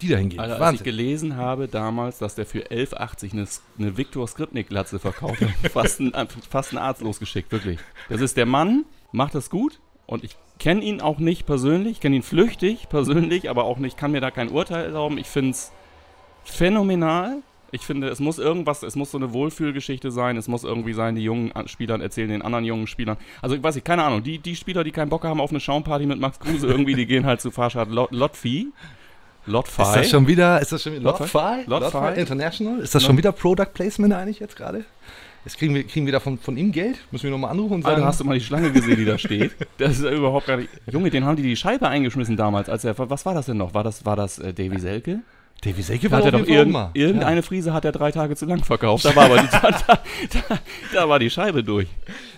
[0.03, 0.41] die da hingehen.
[0.41, 3.47] Alter, als ich gelesen habe damals, dass der für 11,80 eine,
[3.79, 6.13] eine Viktor Skripnik-Glatze verkauft hat, fast ein,
[6.51, 7.79] fast ein Arzt losgeschickt, wirklich.
[8.09, 12.17] Das ist der Mann, macht das gut und ich kenne ihn auch nicht persönlich, kenne
[12.17, 15.19] ihn flüchtig persönlich, aber auch nicht, kann mir da kein Urteil erlauben.
[15.19, 15.71] Ich finde es
[16.51, 17.39] phänomenal.
[17.71, 21.15] Ich finde, es muss irgendwas, es muss so eine Wohlfühlgeschichte sein, es muss irgendwie sein,
[21.15, 23.19] die jungen Spielern erzählen den anderen jungen Spielern.
[23.43, 25.61] Also ich weiß nicht, keine Ahnung, die, die Spieler, die keinen Bock haben auf eine
[25.61, 28.73] Schaumparty mit Max Kruse irgendwie, die gehen halt zu Fahrschad Lot, Lotfi.
[29.45, 29.83] Lotfi.
[29.83, 31.39] ist das schon wieder, ist das schon wieder Lotfi?
[31.67, 31.97] Lotfi?
[31.97, 32.21] Lotfi?
[32.21, 32.81] International?
[32.81, 34.85] Ist das schon wieder Product Placement eigentlich jetzt gerade?
[35.45, 36.99] Jetzt kriegen wir, kriegen wir da von, von ihm Geld?
[37.11, 39.17] Müssen wir nochmal anrufen und sagen, Alter, hast du mal die Schlange gesehen, die da
[39.19, 39.53] steht?
[39.79, 40.69] Das ist ja überhaupt gar nicht.
[40.91, 42.69] Junge, den haben die die Scheibe eingeschmissen damals.
[42.69, 43.73] Als er, was war das denn noch?
[43.73, 45.21] War das, war das äh, Davy Selke?
[45.61, 46.90] Davy Selke Da hat er doch auch mal.
[46.94, 49.05] irgendeine Frise hat er drei Tage zu lang verkauft.
[49.05, 50.59] Da war aber die, da, da,
[50.94, 51.88] da, war die Scheibe durch.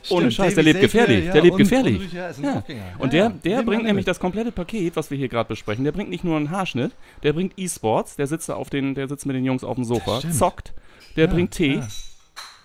[0.09, 1.25] Ohne Stimmt, Scheiß, der Davy lebt gefährlich.
[1.27, 2.01] ja, der lebt und- gefährlich.
[2.01, 2.63] und- ja, Ja.
[2.99, 4.09] Und Ja, der, der bringt nämlich mit.
[4.09, 5.85] das komplette Paket, was wir hier gerade besprechen.
[5.85, 9.07] Der bringt nicht nur einen Haarschnitt, der bringt E-Sports, der sitzt da auf den, der
[9.07, 10.73] sitzt mit den Jungs auf dem Sofa, zockt,
[11.17, 11.75] der bringt Tee.
[11.77, 11.87] ja.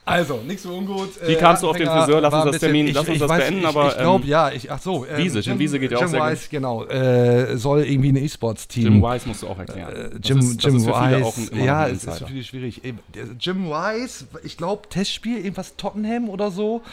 [0.08, 1.10] Also, nichts so ungut.
[1.26, 2.22] Wie kamst du auf den Friseur?
[2.22, 4.24] Lass uns ein das Termin- ich, lass uns das weiß, beenden, ich, aber, Ich glaube,
[4.24, 5.04] ähm, ja, ich, ach so.
[5.06, 6.30] ähm, Wiese, Jim Wiese geht ja auch Jim sehr gut.
[6.32, 8.84] Wise, genau, äh, soll irgendwie ein E-Sports-Team.
[8.84, 9.92] Jim Wise musst du auch erklären.
[9.96, 12.28] Äh, Das Jim, das Jim ist auch ein- Wise, noch ja, ein es ist für
[12.28, 12.82] viele schwierig.
[13.40, 16.84] Jim Wise, ich glaube, Testspiel, irgendwas Tottenham oder so,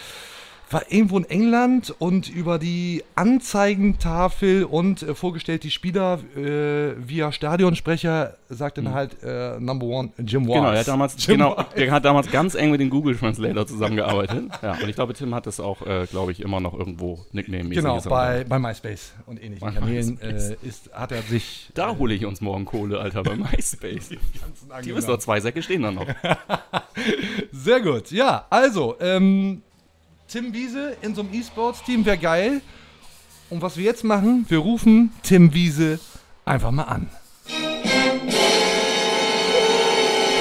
[0.72, 7.32] war irgendwo in England und über die Anzeigentafel und äh, vorgestellt die Spieler äh, via
[7.32, 10.54] Stadionsprecher sagt dann halt äh, Number One Jim Wise.
[10.54, 13.66] Genau, der hat damals, Jim genau, der hat damals ganz eng mit dem Google Translator
[13.66, 14.50] zusammengearbeitet.
[14.62, 17.82] ja, und ich glaube, Tim hat das auch, äh, glaube ich, immer noch irgendwo Nickname-mäßig.
[17.82, 21.96] Genau, er bei, bei MySpace und ähnlichen Bei Kanälen äh, ist, hat er sich Da
[21.96, 24.10] hole ich uns morgen Kohle, Alter, bei MySpace.
[24.84, 26.06] Die wissen doch, zwei Säcke stehen da noch.
[27.52, 28.10] Sehr gut.
[28.10, 29.62] Ja, also, ähm,
[30.32, 32.62] Tim Wiese in so einem E-Sports-Team wäre geil.
[33.50, 36.00] Und was wir jetzt machen, wir rufen Tim Wiese
[36.46, 37.10] einfach mal an.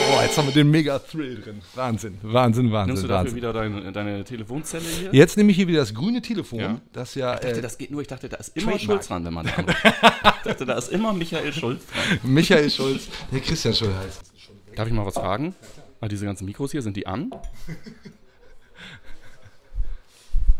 [0.09, 1.61] Boah, jetzt haben wir den Mega-Thrill drin.
[1.75, 3.35] Wahnsinn, Wahnsinn, Wahnsinn, Nimmst du dafür Wahnsinn.
[3.35, 5.09] wieder deine, deine Telefonzelle hier?
[5.11, 6.59] Jetzt nehme ich hier wieder das grüne Telefon.
[6.59, 6.79] Ja.
[6.93, 8.81] Das ja Ich dachte, äh, das geht nur, ich dachte, da ist immer Trademark.
[8.81, 9.77] Schulz dran, wenn man da anruft.
[9.83, 12.19] Ich dachte, da ist immer Michael Schulz dran.
[12.33, 14.21] Michael Schulz, der Christian Schulz heißt.
[14.73, 15.53] Darf ich mal was fragen?
[15.99, 17.31] Ah, diese ganzen Mikros hier, sind die an?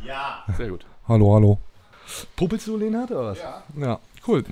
[0.03, 0.45] Ja.
[0.57, 0.85] Sehr gut.
[1.07, 1.59] Hallo, hallo.
[2.35, 3.37] Puppelst du, Lenhard, oder was?
[3.37, 3.63] Ja.
[3.77, 4.43] Ja, cool.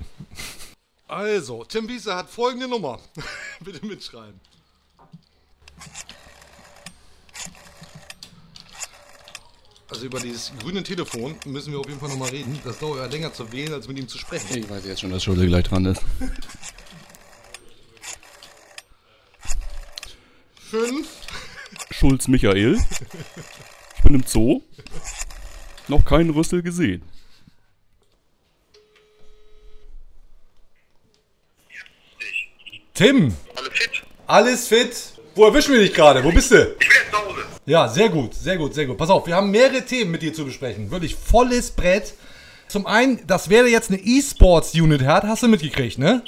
[1.08, 2.98] Also, Tim Wiese hat folgende Nummer.
[3.60, 4.40] Bitte mitschreiben.
[9.88, 12.60] Also über dieses grüne Telefon müssen wir auf jeden Fall nochmal reden.
[12.64, 14.56] Das dauert ja länger zu wählen, als mit ihm zu sprechen.
[14.56, 16.00] Ich weiß jetzt schon, dass Schulze gleich dran ist.
[20.54, 21.08] Fünf.
[21.90, 22.78] Schulz Michael.
[23.96, 24.62] Ich bin im Zoo.
[25.90, 27.02] Noch keinen Rüssel gesehen.
[32.94, 33.90] Tim, Alle fit?
[34.26, 34.96] alles fit?
[35.34, 36.22] Wo erwischen wir dich gerade?
[36.24, 36.56] Wo bist du?
[36.56, 37.40] Ich bin jetzt zu Hause.
[37.66, 38.98] Ja, sehr gut, sehr gut, sehr gut.
[38.98, 40.90] Pass auf, wir haben mehrere Themen mit dir zu besprechen.
[40.90, 42.14] Wirklich volles Brett.
[42.68, 46.22] Zum einen, das wäre jetzt eine E-Sports-Unit hat, hast du mitgekriegt, ne?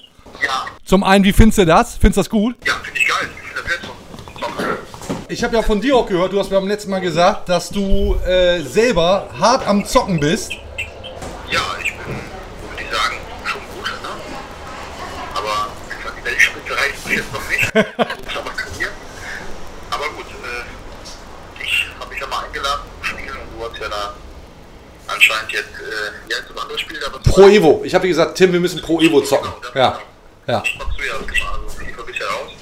[0.44, 1.96] Ja, Zum einen, wie findest du das?
[1.96, 2.56] Findest du das gut?
[2.66, 3.28] ja, finde ich geil.
[3.30, 5.14] Ich finde das jetzt so.
[5.14, 5.21] so.
[5.32, 8.16] Ich habe ja von dir auch gehört, du hast beim letzten Mal gesagt, dass du
[8.26, 10.52] äh, selber hart am Zocken bist.
[11.50, 12.16] Ja, ich bin,
[12.68, 13.16] würde ich sagen,
[13.46, 14.08] schon gut, ne?
[15.32, 15.70] Aber
[16.20, 17.74] die Weltspitze reicht mir jetzt noch nicht.
[17.74, 18.36] Muss
[19.90, 23.88] aber gut, äh, ich habe mich ja mal eingeladen zum Spielen und du hast ja
[23.88, 24.14] da
[25.06, 27.80] anscheinend jetzt, äh, ja, jetzt ein anderes Spiel, aber Pro Evo.
[27.84, 29.50] Ich habe dir gesagt, Tim, wir müssen Pro Evo zocken.
[29.74, 29.98] Ja,
[30.46, 30.62] ja.
[30.62, 30.62] Ja
[31.42, 32.52] immer, also FIFA bisher raus.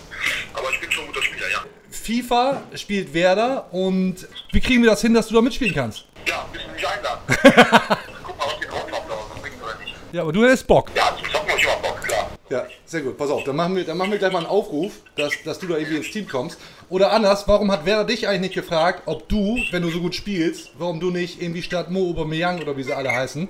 [0.54, 1.64] Aber ich bin schon ein guter Spieler, ja.
[2.11, 4.16] FIFA spielt Werder und
[4.51, 6.07] wie kriegen wir das hin, dass du da mitspielen kannst?
[6.27, 7.20] Ja, müssen wir mich einladen.
[8.25, 9.94] Guck mal, was die drauf haben, ob das bringt oder nicht.
[10.12, 10.90] Ja, aber du hättest Bock.
[10.96, 12.31] Ja, zum Zocken habe ich immer Bock, klar.
[12.51, 13.16] Ja, sehr gut.
[13.16, 15.68] Pass auf, dann machen wir, dann machen wir gleich mal einen Aufruf, dass, dass du
[15.68, 16.59] da irgendwie ins Team kommst.
[16.88, 20.16] Oder anders, warum hat Werder dich eigentlich nicht gefragt, ob du, wenn du so gut
[20.16, 23.49] spielst, warum du nicht irgendwie statt Mo Aubameyang oder wie sie alle heißen,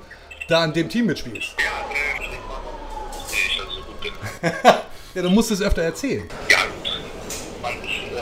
[0.49, 1.55] da an dem Team mitspielst?
[1.59, 4.53] Ja, äh, ich dass ich so gut bin.
[5.12, 6.29] Ja, du musst es öfter erzählen.
[6.49, 6.89] Ja, gut.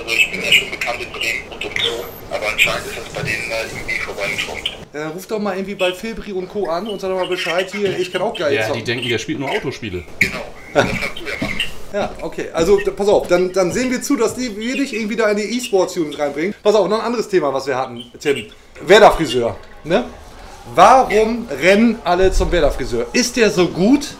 [0.08, 3.04] Also ich bin ja schon bekannt in Bremen und um so, aber anscheinend ist das
[3.12, 4.72] bei denen da irgendwie vorbeigeschwommt.
[4.94, 6.66] Dann ruf doch mal irgendwie bei Filbri und Co.
[6.66, 9.18] an und sag doch mal Bescheid hier, ich kann auch geil Ja, die denken, der
[9.18, 10.04] spielt nur Autospiele.
[10.18, 10.38] Genau,
[10.72, 11.62] das kannst du ja machen.
[11.92, 12.46] Ja, okay.
[12.54, 15.36] Also, pass auf, dann, dann sehen wir zu, dass die, wir dich irgendwie da in
[15.36, 16.54] die E-Sports-Unit reinbringen.
[16.62, 18.46] Pass auf, noch ein anderes Thema, was wir hatten, Tim.
[18.80, 20.06] Werder-Friseur, ne?
[20.74, 23.08] Warum rennen alle zum Werder-Friseur?
[23.12, 24.14] Ist der so gut?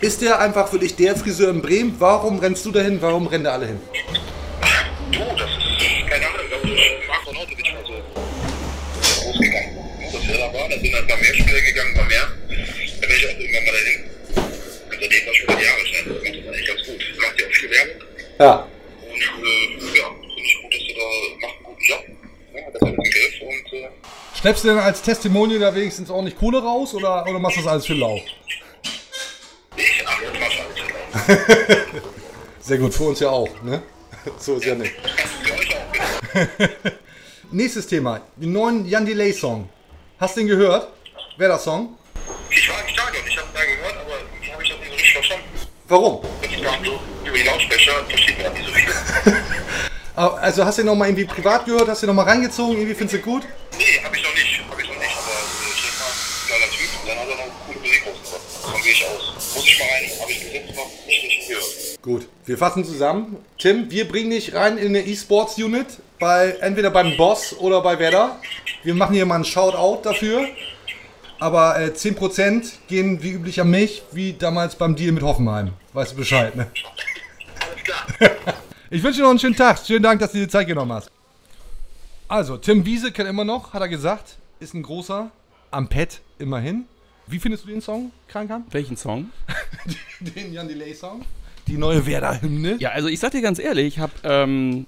[0.00, 1.94] Ist der einfach für dich der Friseur in Bremen?
[1.98, 3.02] Warum rennst du dahin?
[3.02, 3.80] Warum rennen da alle hin?
[5.12, 7.94] Du, das ist, keine Ahnung, das ist Marc von Auto nicht mal so
[9.22, 9.76] großgegangen.
[10.12, 12.28] Das ja da war, da sind ein paar mehr Spieler gegangen, ein paar mehr.
[13.00, 14.04] Da bin ich auch irgendwann mal dahin.
[14.34, 16.08] Und seitdem war schon über die Jahre schon.
[16.08, 17.00] Das macht das eigentlich ganz gut.
[17.08, 18.02] Das macht ja auch viel Werbung.
[18.38, 18.68] Ja.
[19.06, 22.04] Und äh, ja, finde ich gut, dass du da macht einen guten Job.
[22.54, 23.88] Ja, hat das alles im Griff und äh,
[24.40, 27.62] Schleppst du denn als Testimonial da wenigstens auch nicht Kohle raus oder, oder machst du
[27.62, 28.20] das alles für lau?
[29.76, 32.02] ich machst du alles genau.
[32.60, 33.82] Sehr gut, für uns ja auch, ne?
[34.38, 34.92] So ist ja nicht.
[35.42, 35.92] Für euch auch,
[36.58, 36.94] genau.
[37.52, 39.68] Nächstes Thema, den neuen Jan Delay Song.
[40.18, 40.88] Hast du den gehört?
[41.36, 41.96] Wer das Song?
[42.50, 44.94] Ich war im Stadion, ich habe da gehört, aber irgendwie habe ich das nicht so
[44.94, 45.44] richtig verstanden.
[45.88, 46.24] Warum?
[46.42, 48.86] Jetzt waren so über die Lautsprecher, versteht man nicht so viel.
[50.18, 51.88] Ah, Also hast du den noch mal irgendwie privat gehört?
[51.88, 52.74] Hast du den noch mal reingezogen?
[52.78, 53.42] Irgendwie findest du gut?
[53.76, 55.36] Nee, habe ich noch nicht, habe ich noch nicht, aber
[55.76, 56.08] ich denke mal,
[56.48, 56.88] geiler Typ.
[57.02, 58.64] Und dann hat er noch coole Musik rausgebracht.
[58.64, 59.54] Davon gehe ich aus.
[59.54, 62.00] Muss ich mal rein, habe ich bis jetzt noch nicht richtig gehört.
[62.00, 63.36] Gut, wir fassen zusammen.
[63.58, 65.86] Tim, wir bringen dich rein in eine E-Sports-Unit,
[66.18, 68.38] bei, entweder beim Boss oder bei Werder.
[68.84, 70.46] Wir machen hier mal einen Shoutout dafür.
[71.38, 75.72] Aber äh, 10% gehen wie üblich an mich, wie damals beim Deal mit Hoffenheim.
[75.92, 76.68] Weißt du Bescheid, ne?
[77.60, 77.84] Alles
[78.18, 78.54] klar.
[78.88, 79.78] Ich wünsche dir noch einen schönen Tag.
[79.84, 81.10] Schönen Dank, dass du dir die Zeit genommen hast.
[82.28, 84.36] Also, Tim Wiese kennt immer noch, hat er gesagt.
[84.60, 85.30] Ist ein großer.
[85.72, 86.86] Am Pad, immerhin.
[87.26, 88.64] Wie findest du den Song, Krankan?
[88.70, 89.30] Welchen Song?
[90.20, 91.24] Den Jan Delay Song?
[91.66, 92.76] Die neue Werder-Hymne?
[92.78, 94.86] Ja, also ich sag dir ganz ehrlich, ich habe ähm,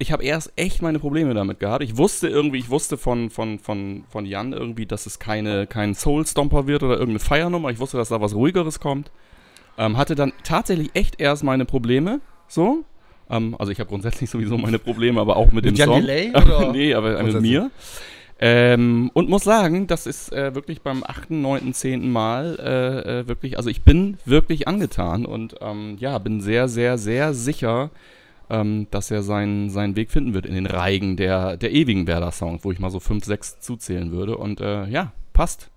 [0.00, 1.84] ich habe erst echt meine Probleme damit gehabt.
[1.84, 5.94] Ich wusste irgendwie, ich wusste von, von, von, von Jan irgendwie, dass es keine, kein
[5.94, 7.68] Soul-Stomper wird oder irgendeine Feiernummer.
[7.70, 9.10] Ich wusste, dass da was Ruhigeres kommt.
[9.76, 12.20] Ähm, hatte dann tatsächlich echt erst meine Probleme.
[12.48, 12.84] So.
[13.28, 16.00] Ähm, also ich habe grundsätzlich sowieso meine Probleme, aber auch mit, Mit dem Jan Song.
[16.00, 16.72] Delay, oder?
[16.72, 17.70] nee, aber mit mir.
[18.42, 22.10] Ähm, und muss sagen, das ist äh, wirklich beim 8., 9., 10.
[22.10, 26.96] Mal äh, äh, wirklich, also ich bin wirklich angetan und ähm, ja, bin sehr, sehr,
[26.96, 27.90] sehr sicher,
[28.48, 32.64] ähm, dass er seinen, seinen Weg finden wird in den Reigen der, der ewigen Werder-Songs,
[32.64, 34.38] wo ich mal so 5, 6 zuzählen würde.
[34.38, 35.68] Und äh, ja, passt.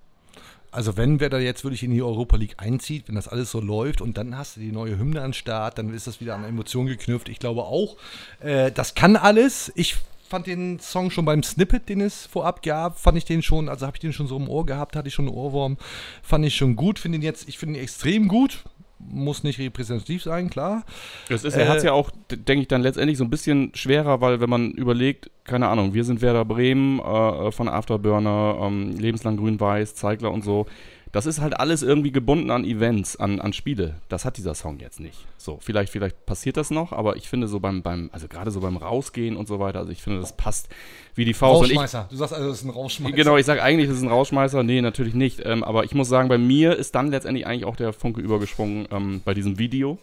[0.71, 4.01] Also wenn Werder jetzt wirklich in die Europa League einzieht, wenn das alles so läuft
[4.01, 6.87] und dann hast du die neue Hymne an Start, dann ist das wieder an Emotionen
[6.87, 7.27] geknüpft.
[7.27, 7.97] Ich glaube auch,
[8.39, 9.71] äh, das kann alles.
[9.75, 9.97] Ich
[10.33, 13.85] fand den Song schon beim Snippet, den es vorab gab, fand ich den schon, also
[13.85, 15.77] habe ich den schon so im Ohr gehabt, hatte ich schon einen Ohrwurm,
[16.23, 18.63] fand ich schon gut, finde ihn jetzt, ich finde ihn extrem gut.
[18.97, 20.85] Muss nicht repräsentativ sein, klar.
[21.29, 23.71] Es ist, Äh, er hat es ja auch, denke ich, dann letztendlich so ein bisschen
[23.75, 28.97] schwerer, weil wenn man überlegt, keine Ahnung, wir sind Werder Bremen äh, von Afterburner, ähm,
[28.97, 30.65] lebenslang grün-weiß, Zeigler und so,
[31.13, 33.93] Das ist halt alles irgendwie gebunden an Events, an, an Spiele.
[34.09, 35.27] Das hat dieser Song jetzt nicht.
[35.37, 38.61] So, vielleicht, vielleicht passiert das noch, aber ich finde so beim, beim also gerade so
[38.61, 40.69] beim Rausgehen und so weiter, also ich finde, das passt
[41.13, 41.69] wie die Faust.
[41.69, 42.07] Rausschmeißer.
[42.09, 43.15] du sagst also, das ist ein Rausschmeißer.
[43.15, 44.63] Genau, ich sage eigentlich, das ist ein Rausschmeißer.
[44.63, 45.39] Nee, natürlich nicht.
[45.45, 48.87] Ähm, aber ich muss sagen, bei mir ist dann letztendlich eigentlich auch der Funke übergesprungen
[48.91, 49.99] ähm, bei diesem Video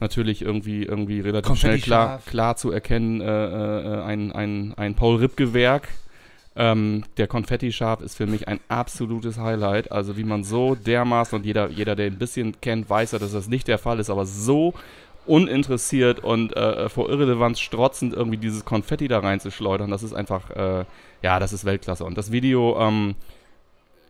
[0.00, 5.16] natürlich irgendwie, irgendwie relativ schnell klar, klar zu erkennen, äh, äh, ein, ein, ein Paul
[5.16, 5.88] Ripke-Werk.
[6.56, 9.92] Ähm, der Konfetti-Schaf ist für mich ein absolutes Highlight.
[9.92, 13.32] Also wie man so dermaßen, und jeder, jeder, der ein bisschen kennt, weiß ja, dass
[13.32, 14.74] das nicht der Fall ist, aber so
[15.26, 20.84] uninteressiert und äh, vor Irrelevanz strotzend irgendwie dieses Konfetti da reinzuschleudern, das ist einfach, äh,
[21.22, 22.04] ja, das ist Weltklasse.
[22.04, 23.14] Und das Video, ähm,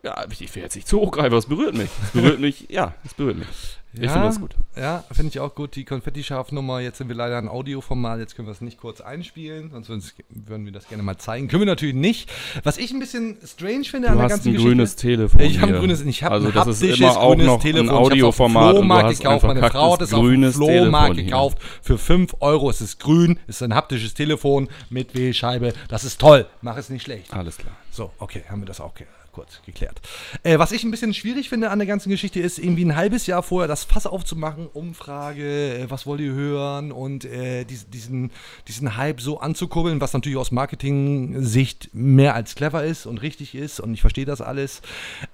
[0.03, 1.91] ja, ich will jetzt nicht zu hochgreifen, aber es berührt mich.
[2.05, 3.49] Es berührt mich, ja, es berührt mich.
[3.93, 4.55] Ja, ich finde das gut.
[4.77, 5.75] Ja, finde ich auch gut.
[5.75, 9.73] Die Konfetti-Schafnummer, jetzt sind wir leider ein Audioformat, jetzt können wir es nicht kurz einspielen,
[9.83, 11.49] sonst würden wir das gerne mal zeigen.
[11.49, 12.31] Können wir natürlich nicht.
[12.63, 14.69] Was ich ein bisschen strange finde du an der ganzen Geschichte.
[14.69, 15.41] grünes Telefon.
[15.41, 17.89] Ich habe ein grünes, ich habe also ein das ist immer auch noch Telefon.
[17.89, 18.77] ein Audioformat.
[18.77, 19.45] Flohmarkt gekauft.
[19.45, 21.59] Meine Frau hat es auf dem Flohmarkt gekauft.
[21.83, 22.71] Für 5 Euro.
[22.71, 25.73] Es ist grün, es ist ein haptisches Telefon mit Wählscheibe.
[25.89, 26.47] Das ist toll.
[26.63, 27.33] Mach es nicht schlecht.
[27.33, 27.77] Alles klar.
[27.91, 30.01] So, okay, haben wir das auch gehört kurz geklärt.
[30.43, 33.27] Äh, was ich ein bisschen schwierig finde an der ganzen Geschichte ist, irgendwie ein halbes
[33.27, 38.31] Jahr vorher das Fass aufzumachen, Umfrage, äh, was wollt ihr hören und äh, diesen,
[38.67, 43.81] diesen Hype so anzukurbeln, was natürlich aus Marketing-Sicht mehr als clever ist und richtig ist
[43.81, 44.83] und ich verstehe das alles.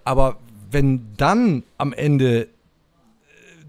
[0.05, 0.39] Aber
[0.71, 2.49] wenn dann am Ende äh,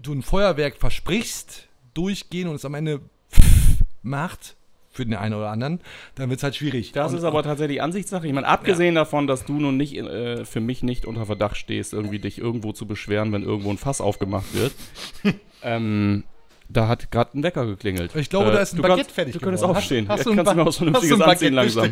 [0.02, 3.00] du ein Feuerwerk versprichst, durchgehen und es am Ende
[4.02, 4.56] macht,
[4.98, 5.80] für den einen oder anderen,
[6.16, 6.90] dann wird es halt schwierig.
[6.90, 8.26] Das und, ist aber tatsächlich Ansichtssache.
[8.26, 9.02] Ich meine, abgesehen ja.
[9.02, 12.72] davon, dass du nun nicht äh, für mich nicht unter Verdacht stehst, irgendwie dich irgendwo
[12.72, 14.72] zu beschweren, wenn irgendwo ein Fass aufgemacht wird.
[15.62, 16.24] ähm,
[16.70, 18.14] da hat gerade ein Wecker geklingelt.
[18.14, 20.06] Ich glaube, äh, da ist ein Baguette kannst, fertig Du könntest aufstehen.
[20.08, 21.90] Hast, hast du kannst du mir was Vernünftiges anziehen langsam.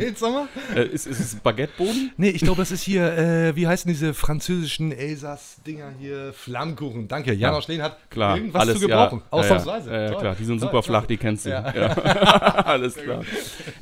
[0.75, 2.13] Äh, ist, ist es Baguetteboden?
[2.19, 6.33] Nee, ich glaube, das ist hier, äh, wie heißen diese französischen Elsass-Dinger hier?
[6.33, 7.09] Flammkuchen.
[7.09, 7.33] Danke.
[7.33, 7.63] Janosch ja.
[7.63, 9.23] Schlehen hat klar, irgendwas alles, zu gebrauchen.
[9.25, 9.91] Ja, Ausnahmsweise.
[9.91, 10.83] Ja, ja, klar, die sind toll, super toll.
[10.83, 11.51] flach, die kennst du.
[11.51, 11.63] Ja,
[12.65, 13.23] alles klar.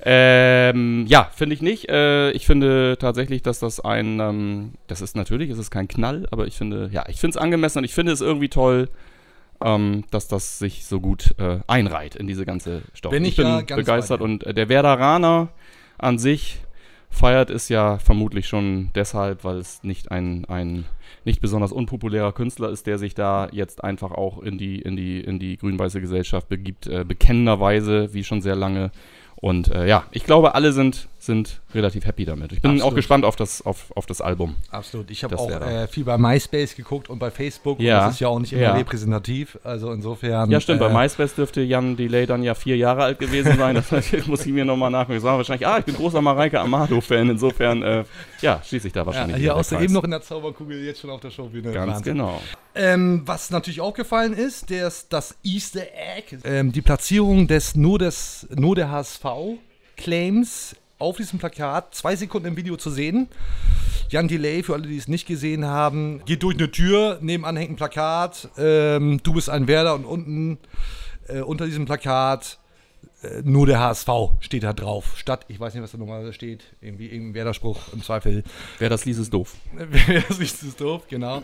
[0.05, 1.89] ähm, ja, finde ich nicht.
[1.89, 6.27] Äh, ich finde tatsächlich, dass das ein, ähm, das ist natürlich, es ist kein Knall,
[6.31, 8.89] aber ich finde, ja, ich finde es angemessen und ich finde es irgendwie toll,
[9.65, 13.17] ähm, dass das sich so gut äh, einreiht in diese ganze Story.
[13.17, 15.49] Bin ich, ich bin ja begeistert und äh, der Werderaner
[15.99, 16.59] an sich
[17.09, 20.85] feiert es ja vermutlich schon deshalb, weil es nicht ein, ein
[21.25, 25.21] nicht besonders unpopulärer Künstler ist, der sich da jetzt einfach auch in die, in die,
[25.21, 28.91] in die grün-weiße Gesellschaft begibt, äh, bekennenderweise, wie schon sehr lange.
[29.37, 32.53] Und äh, ja, ich glaube, alle sind, sind relativ happy damit.
[32.53, 32.93] Ich bin Absolut.
[32.93, 34.57] auch gespannt auf das, auf, auf das Album.
[34.71, 35.11] Absolut.
[35.11, 37.81] Ich habe auch äh, viel bei MySpace geguckt und bei Facebook.
[37.81, 38.07] Ja.
[38.07, 38.75] das ist ja auch nicht immer ja.
[38.75, 39.59] repräsentativ.
[39.65, 40.51] Also insofern.
[40.51, 40.81] Ja, stimmt.
[40.81, 43.75] Äh, bei MySpace dürfte Jan Delay dann ja vier Jahre alt gewesen sein.
[43.75, 43.91] Das
[44.27, 45.17] muss ich mir nochmal nachgucken.
[45.17, 47.31] Ich sage wahrscheinlich, ah, ich bin großer Mareike Amado-Fan.
[47.31, 48.05] Insofern, äh,
[48.41, 49.43] ja, schließe ich da wahrscheinlich.
[49.43, 51.73] Ja, hier der eben noch in der Zauberkugel, jetzt schon auf der Showbühne.
[51.73, 52.15] Ganz Wahnsinn.
[52.15, 52.41] genau.
[52.75, 55.83] Ähm, was natürlich aufgefallen ist, der ist das Easter
[56.17, 59.25] Egg, ähm, die Platzierung des nur, des nur der HSV
[59.97, 63.29] Claims auf diesem Plakat, zwei Sekunden im Video zu sehen.
[64.11, 67.73] Jan Delay, für alle, die es nicht gesehen haben, geht durch eine Tür, nebenan hängt
[67.73, 70.59] ein Plakat, ähm, du bist ein Werder und unten
[71.29, 72.59] äh, unter diesem Plakat
[73.23, 74.09] äh, nur der HSV
[74.41, 75.15] steht da drauf.
[75.17, 78.45] Statt, ich weiß nicht, was da nochmal steht, irgendwie irgendein Werder-Spruch im Zweifel.
[78.79, 79.55] Wer das liest, ist doof.
[79.73, 81.43] Wer das liest, ist doof, genau.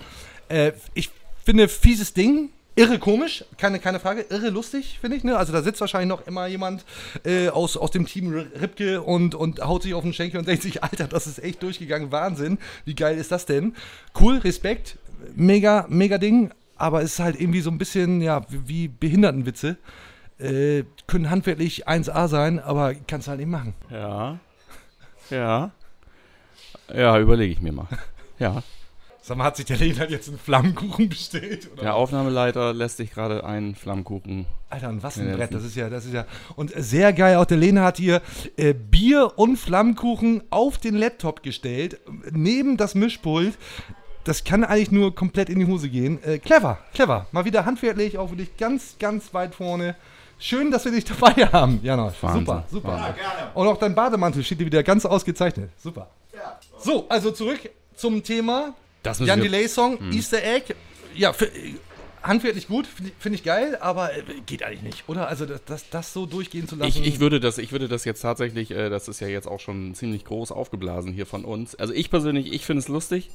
[0.48, 1.10] Äh, ich
[1.44, 5.24] finde, fieses Ding, irre komisch, keine, keine Frage, irre lustig, finde ich.
[5.24, 5.36] Ne?
[5.36, 6.84] Also da sitzt wahrscheinlich noch immer jemand
[7.24, 10.62] äh, aus, aus dem Team Ripke und, und haut sich auf den Schenkel und denkt
[10.62, 12.58] sich, Alter, das ist echt durchgegangen, Wahnsinn.
[12.84, 13.74] Wie geil ist das denn?
[14.18, 14.98] Cool, Respekt,
[15.34, 19.76] mega, mega Ding, aber es ist halt irgendwie so ein bisschen, ja, wie Behindertenwitze.
[20.38, 23.74] Äh, können handwerklich 1A sein, aber kannst halt nicht machen.
[23.90, 24.38] Ja.
[25.28, 25.70] Ja.
[26.92, 27.88] Ja, überlege ich mir mal.
[28.38, 28.62] Ja.
[29.22, 31.68] Sag mal, hat sich der Lehner jetzt einen Flammkuchen bestellt?
[31.72, 31.82] Oder?
[31.82, 34.46] Der Aufnahmeleiter lässt sich gerade einen Flammkuchen.
[34.70, 36.24] Alter, und was ein Brett, das ist ja, das ist ja.
[36.56, 38.22] Und sehr geil, auch der Lehner hat hier
[38.56, 43.58] äh, Bier und Flammkuchen auf den Laptop gestellt, neben das Mischpult.
[44.24, 46.22] Das kann eigentlich nur komplett in die Hose gehen.
[46.22, 47.26] Äh, clever, clever.
[47.32, 49.96] Mal wieder handwerklich, auch wirklich ganz, ganz weit vorne.
[50.38, 52.16] Schön, dass wir dich dabei haben, Janosch.
[52.20, 52.96] Super, super.
[52.96, 55.70] Ja, und auch dein Bademantel steht dir wieder ganz ausgezeichnet.
[55.76, 56.08] Super.
[56.32, 56.58] Ja.
[56.78, 60.12] So, also zurück zum Thema Jan Delay Song, hm.
[60.12, 60.74] Easter Egg.
[61.14, 61.50] Ja, für,
[62.22, 65.28] handwerklich gut, finde find ich geil, aber äh, geht eigentlich nicht, oder?
[65.28, 66.88] Also das, das, das so durchgehen zu lassen.
[66.88, 69.60] Ich, ich, würde das, ich würde das jetzt tatsächlich, äh, das ist ja jetzt auch
[69.60, 71.74] schon ziemlich groß aufgeblasen hier von uns.
[71.74, 73.30] Also ich persönlich, ich finde es lustig.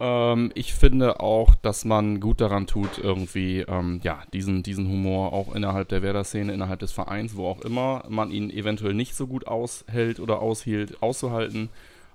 [0.00, 5.32] Ähm, ich finde auch, dass man gut daran tut, irgendwie ähm, ja, diesen, diesen Humor
[5.32, 9.26] auch innerhalb der Werder-Szene, innerhalb des Vereins, wo auch immer man ihn eventuell nicht so
[9.26, 11.68] gut aushält oder aushielt, auszuhalten.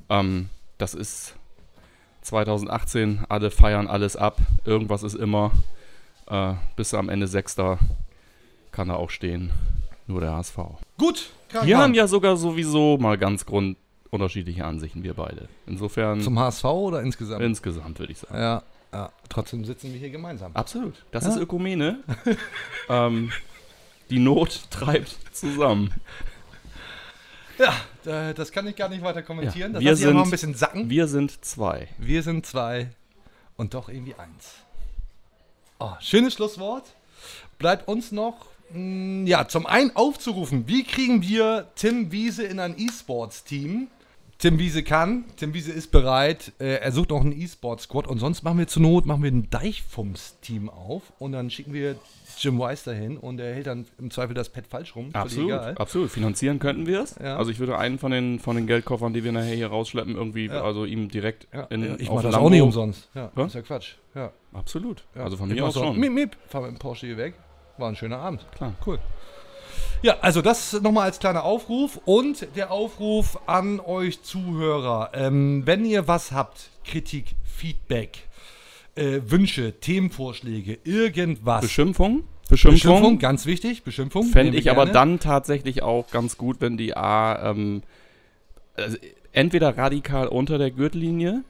[0.10, 0.50] Ähm,
[0.80, 1.36] das ist
[2.26, 5.52] 2018, alle feiern alles ab, irgendwas ist immer.
[6.28, 7.78] Äh, bis am Ende Sechster
[8.72, 9.52] kann er auch stehen.
[10.08, 10.58] Nur der HSV.
[10.98, 11.30] Gut,
[11.64, 13.78] Wir haben ja sogar sowieso mal ganz grund
[14.12, 15.48] unterschiedliche Ansichten, wir beide.
[15.68, 17.42] Insofern Zum HSV oder insgesamt?
[17.44, 18.36] insgesamt würde ich sagen.
[18.38, 20.52] ja, ja, trotzdem sitzen wir hier gemeinsam.
[20.54, 21.04] Absolut.
[21.12, 21.32] Das Ja.
[21.32, 22.00] ist Ökumene.
[22.90, 23.32] ähm,
[24.10, 25.92] die Not treibt zusammen.
[27.58, 29.74] Ja, das kann ich gar nicht weiter kommentieren.
[29.74, 30.90] Ja, das wir sind- ein bisschen sacken.
[30.90, 31.88] Wir sind zwei.
[31.98, 32.90] Wir sind zwei
[33.58, 34.54] und doch irgendwie eins.
[35.80, 36.84] Oh, schönes Schlusswort.
[37.58, 42.78] Bleibt uns noch, mh, ja, zum einen aufzurufen, wie kriegen wir Tim Wiese in ein
[42.78, 43.88] E-Sports-Team?
[44.38, 48.44] Tim Wiese kann, Tim Wiese ist bereit, äh, er sucht noch einen E-Sports-Squad und sonst
[48.44, 51.96] machen wir zur Not, machen wir ein Deichfums-Team auf und dann schicken wir
[52.38, 55.10] Jim Weiss dahin und er hält dann im Zweifel das Pad falsch rum.
[55.14, 56.12] Absolut, absolut.
[56.12, 57.16] Finanzieren könnten wir es.
[57.18, 57.38] Ja.
[57.38, 60.48] Also ich würde einen von den, von den Geldkoffern, die wir nachher hier rausschleppen, irgendwie,
[60.48, 60.62] Ja.
[60.64, 63.08] also ihm direkt Ja, in ich mache das Lambo- auch nicht umsonst.
[63.16, 63.46] Ja, Ja?
[63.46, 63.94] ist ja Quatsch.
[64.16, 64.32] Ja.
[64.52, 65.06] Absolut.
[65.16, 65.98] Also von ich mir aus schon.
[65.98, 67.36] Miep, miep, fahr mit dem Porsche hier weg.
[67.78, 68.46] War ein schöner Abend.
[68.56, 68.74] Klar.
[68.86, 69.00] Cool.
[70.02, 75.12] Ja, also das nochmal als kleiner Aufruf und der Aufruf an euch Zuhörer.
[75.14, 78.28] Ähm, wenn ihr was habt, Kritik, Feedback,
[78.96, 81.62] äh, Wünsche, Themenvorschläge, irgendwas.
[81.62, 82.24] Beschimpfung?
[82.48, 82.92] Beschimpfung.
[82.92, 84.26] Beschimpfung, ganz wichtig, Beschimpfung.
[84.26, 84.92] Fände ich aber gerne.
[84.92, 87.82] dann tatsächlich auch ganz gut, wenn die A, ähm,
[88.76, 88.98] also
[89.32, 91.44] entweder radikal unter der Gürtellinie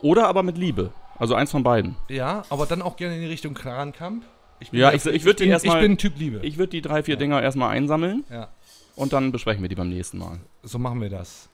[0.00, 0.92] oder aber mit Liebe.
[1.18, 1.96] Also eins von beiden.
[2.08, 4.24] Ja, aber dann auch gerne in die Richtung Krankamp.
[4.64, 6.40] Ich bin Ja, ich- ich den bin- erstmal- Ich bin Typ Liebe.
[6.42, 8.48] Ich würde die drei, vier Dinger erstmal einsammeln ja,
[8.96, 10.38] und dann besprechen wir die beim nächsten Mal.
[10.62, 11.48] so machen wir das.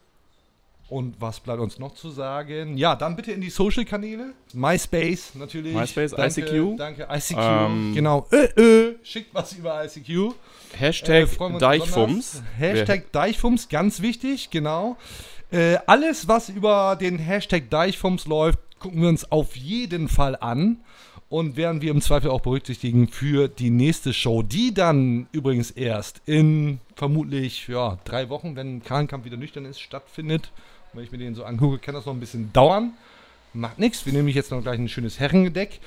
[0.89, 2.77] Und was bleibt uns noch zu sagen?
[2.77, 4.33] Ja, dann bitte in die Social-Kanäle.
[4.55, 5.73] MySpace natürlich.
[5.73, 6.77] MySpace, danke, ICQ.
[6.77, 7.37] Danke, ICQ.
[7.39, 8.27] Ähm, genau.
[8.33, 10.35] Äh, äh, schickt was über ICQ.
[10.77, 12.43] Hashtag Äh, wir uns Deichfums.
[12.59, 14.97] Hashtag Deichfums, ganz wichtig, genau.
[15.53, 20.79] Äh, alles, was über den Hashtag Deichfums läuft, gucken wir uns auf jeden Fall an
[21.31, 26.21] und werden wir im Zweifel auch berücksichtigen für die nächste Show, die dann übrigens erst
[26.27, 30.51] in vermutlich ja, drei Wochen, wenn Kahlenkamp wieder nüchtern ist, stattfindet.
[30.93, 32.95] Und wenn ich mir den so angucke, kann das noch ein bisschen dauern.
[33.55, 35.81] Macht nichts, wir nehmen jetzt noch gleich ein schönes Herrengedeck.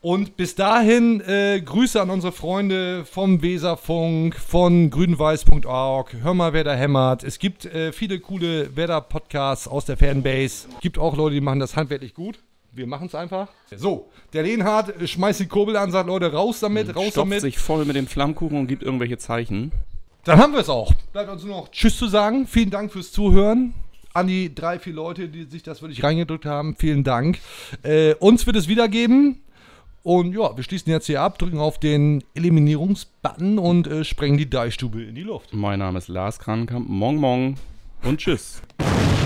[0.00, 6.16] Und bis dahin äh, Grüße an unsere Freunde vom Weserfunk, von grünweiß.org.
[6.22, 7.22] Hör mal, wer da hämmert.
[7.22, 10.68] Es gibt äh, viele coole Werder-Podcasts aus der Fanbase.
[10.80, 12.38] Gibt auch Leute, die machen das handwerklich gut.
[12.76, 13.48] Wir machen es einfach.
[13.74, 17.40] So, der Lehnhardt schmeißt die Kurbel an, sagt Leute, raus damit, raus Stopft damit.
[17.40, 19.72] sich voll mit dem Flammkuchen und gibt irgendwelche Zeichen.
[20.24, 20.92] Dann haben wir es auch.
[21.12, 22.46] Bleibt uns nur noch Tschüss zu sagen.
[22.46, 23.72] Vielen Dank fürs Zuhören.
[24.12, 27.38] An die drei, vier Leute, die sich das wirklich reingedrückt haben, vielen Dank.
[27.82, 29.40] Äh, uns wird es wieder geben.
[30.02, 34.50] Und ja, wir schließen jetzt hier ab, drücken auf den Eliminierungsbutton und äh, sprengen die
[34.50, 35.54] Deichstube in die Luft.
[35.54, 36.88] Mein Name ist Lars Krankamp.
[36.88, 37.56] Mong Mong
[38.02, 38.60] und tschüss.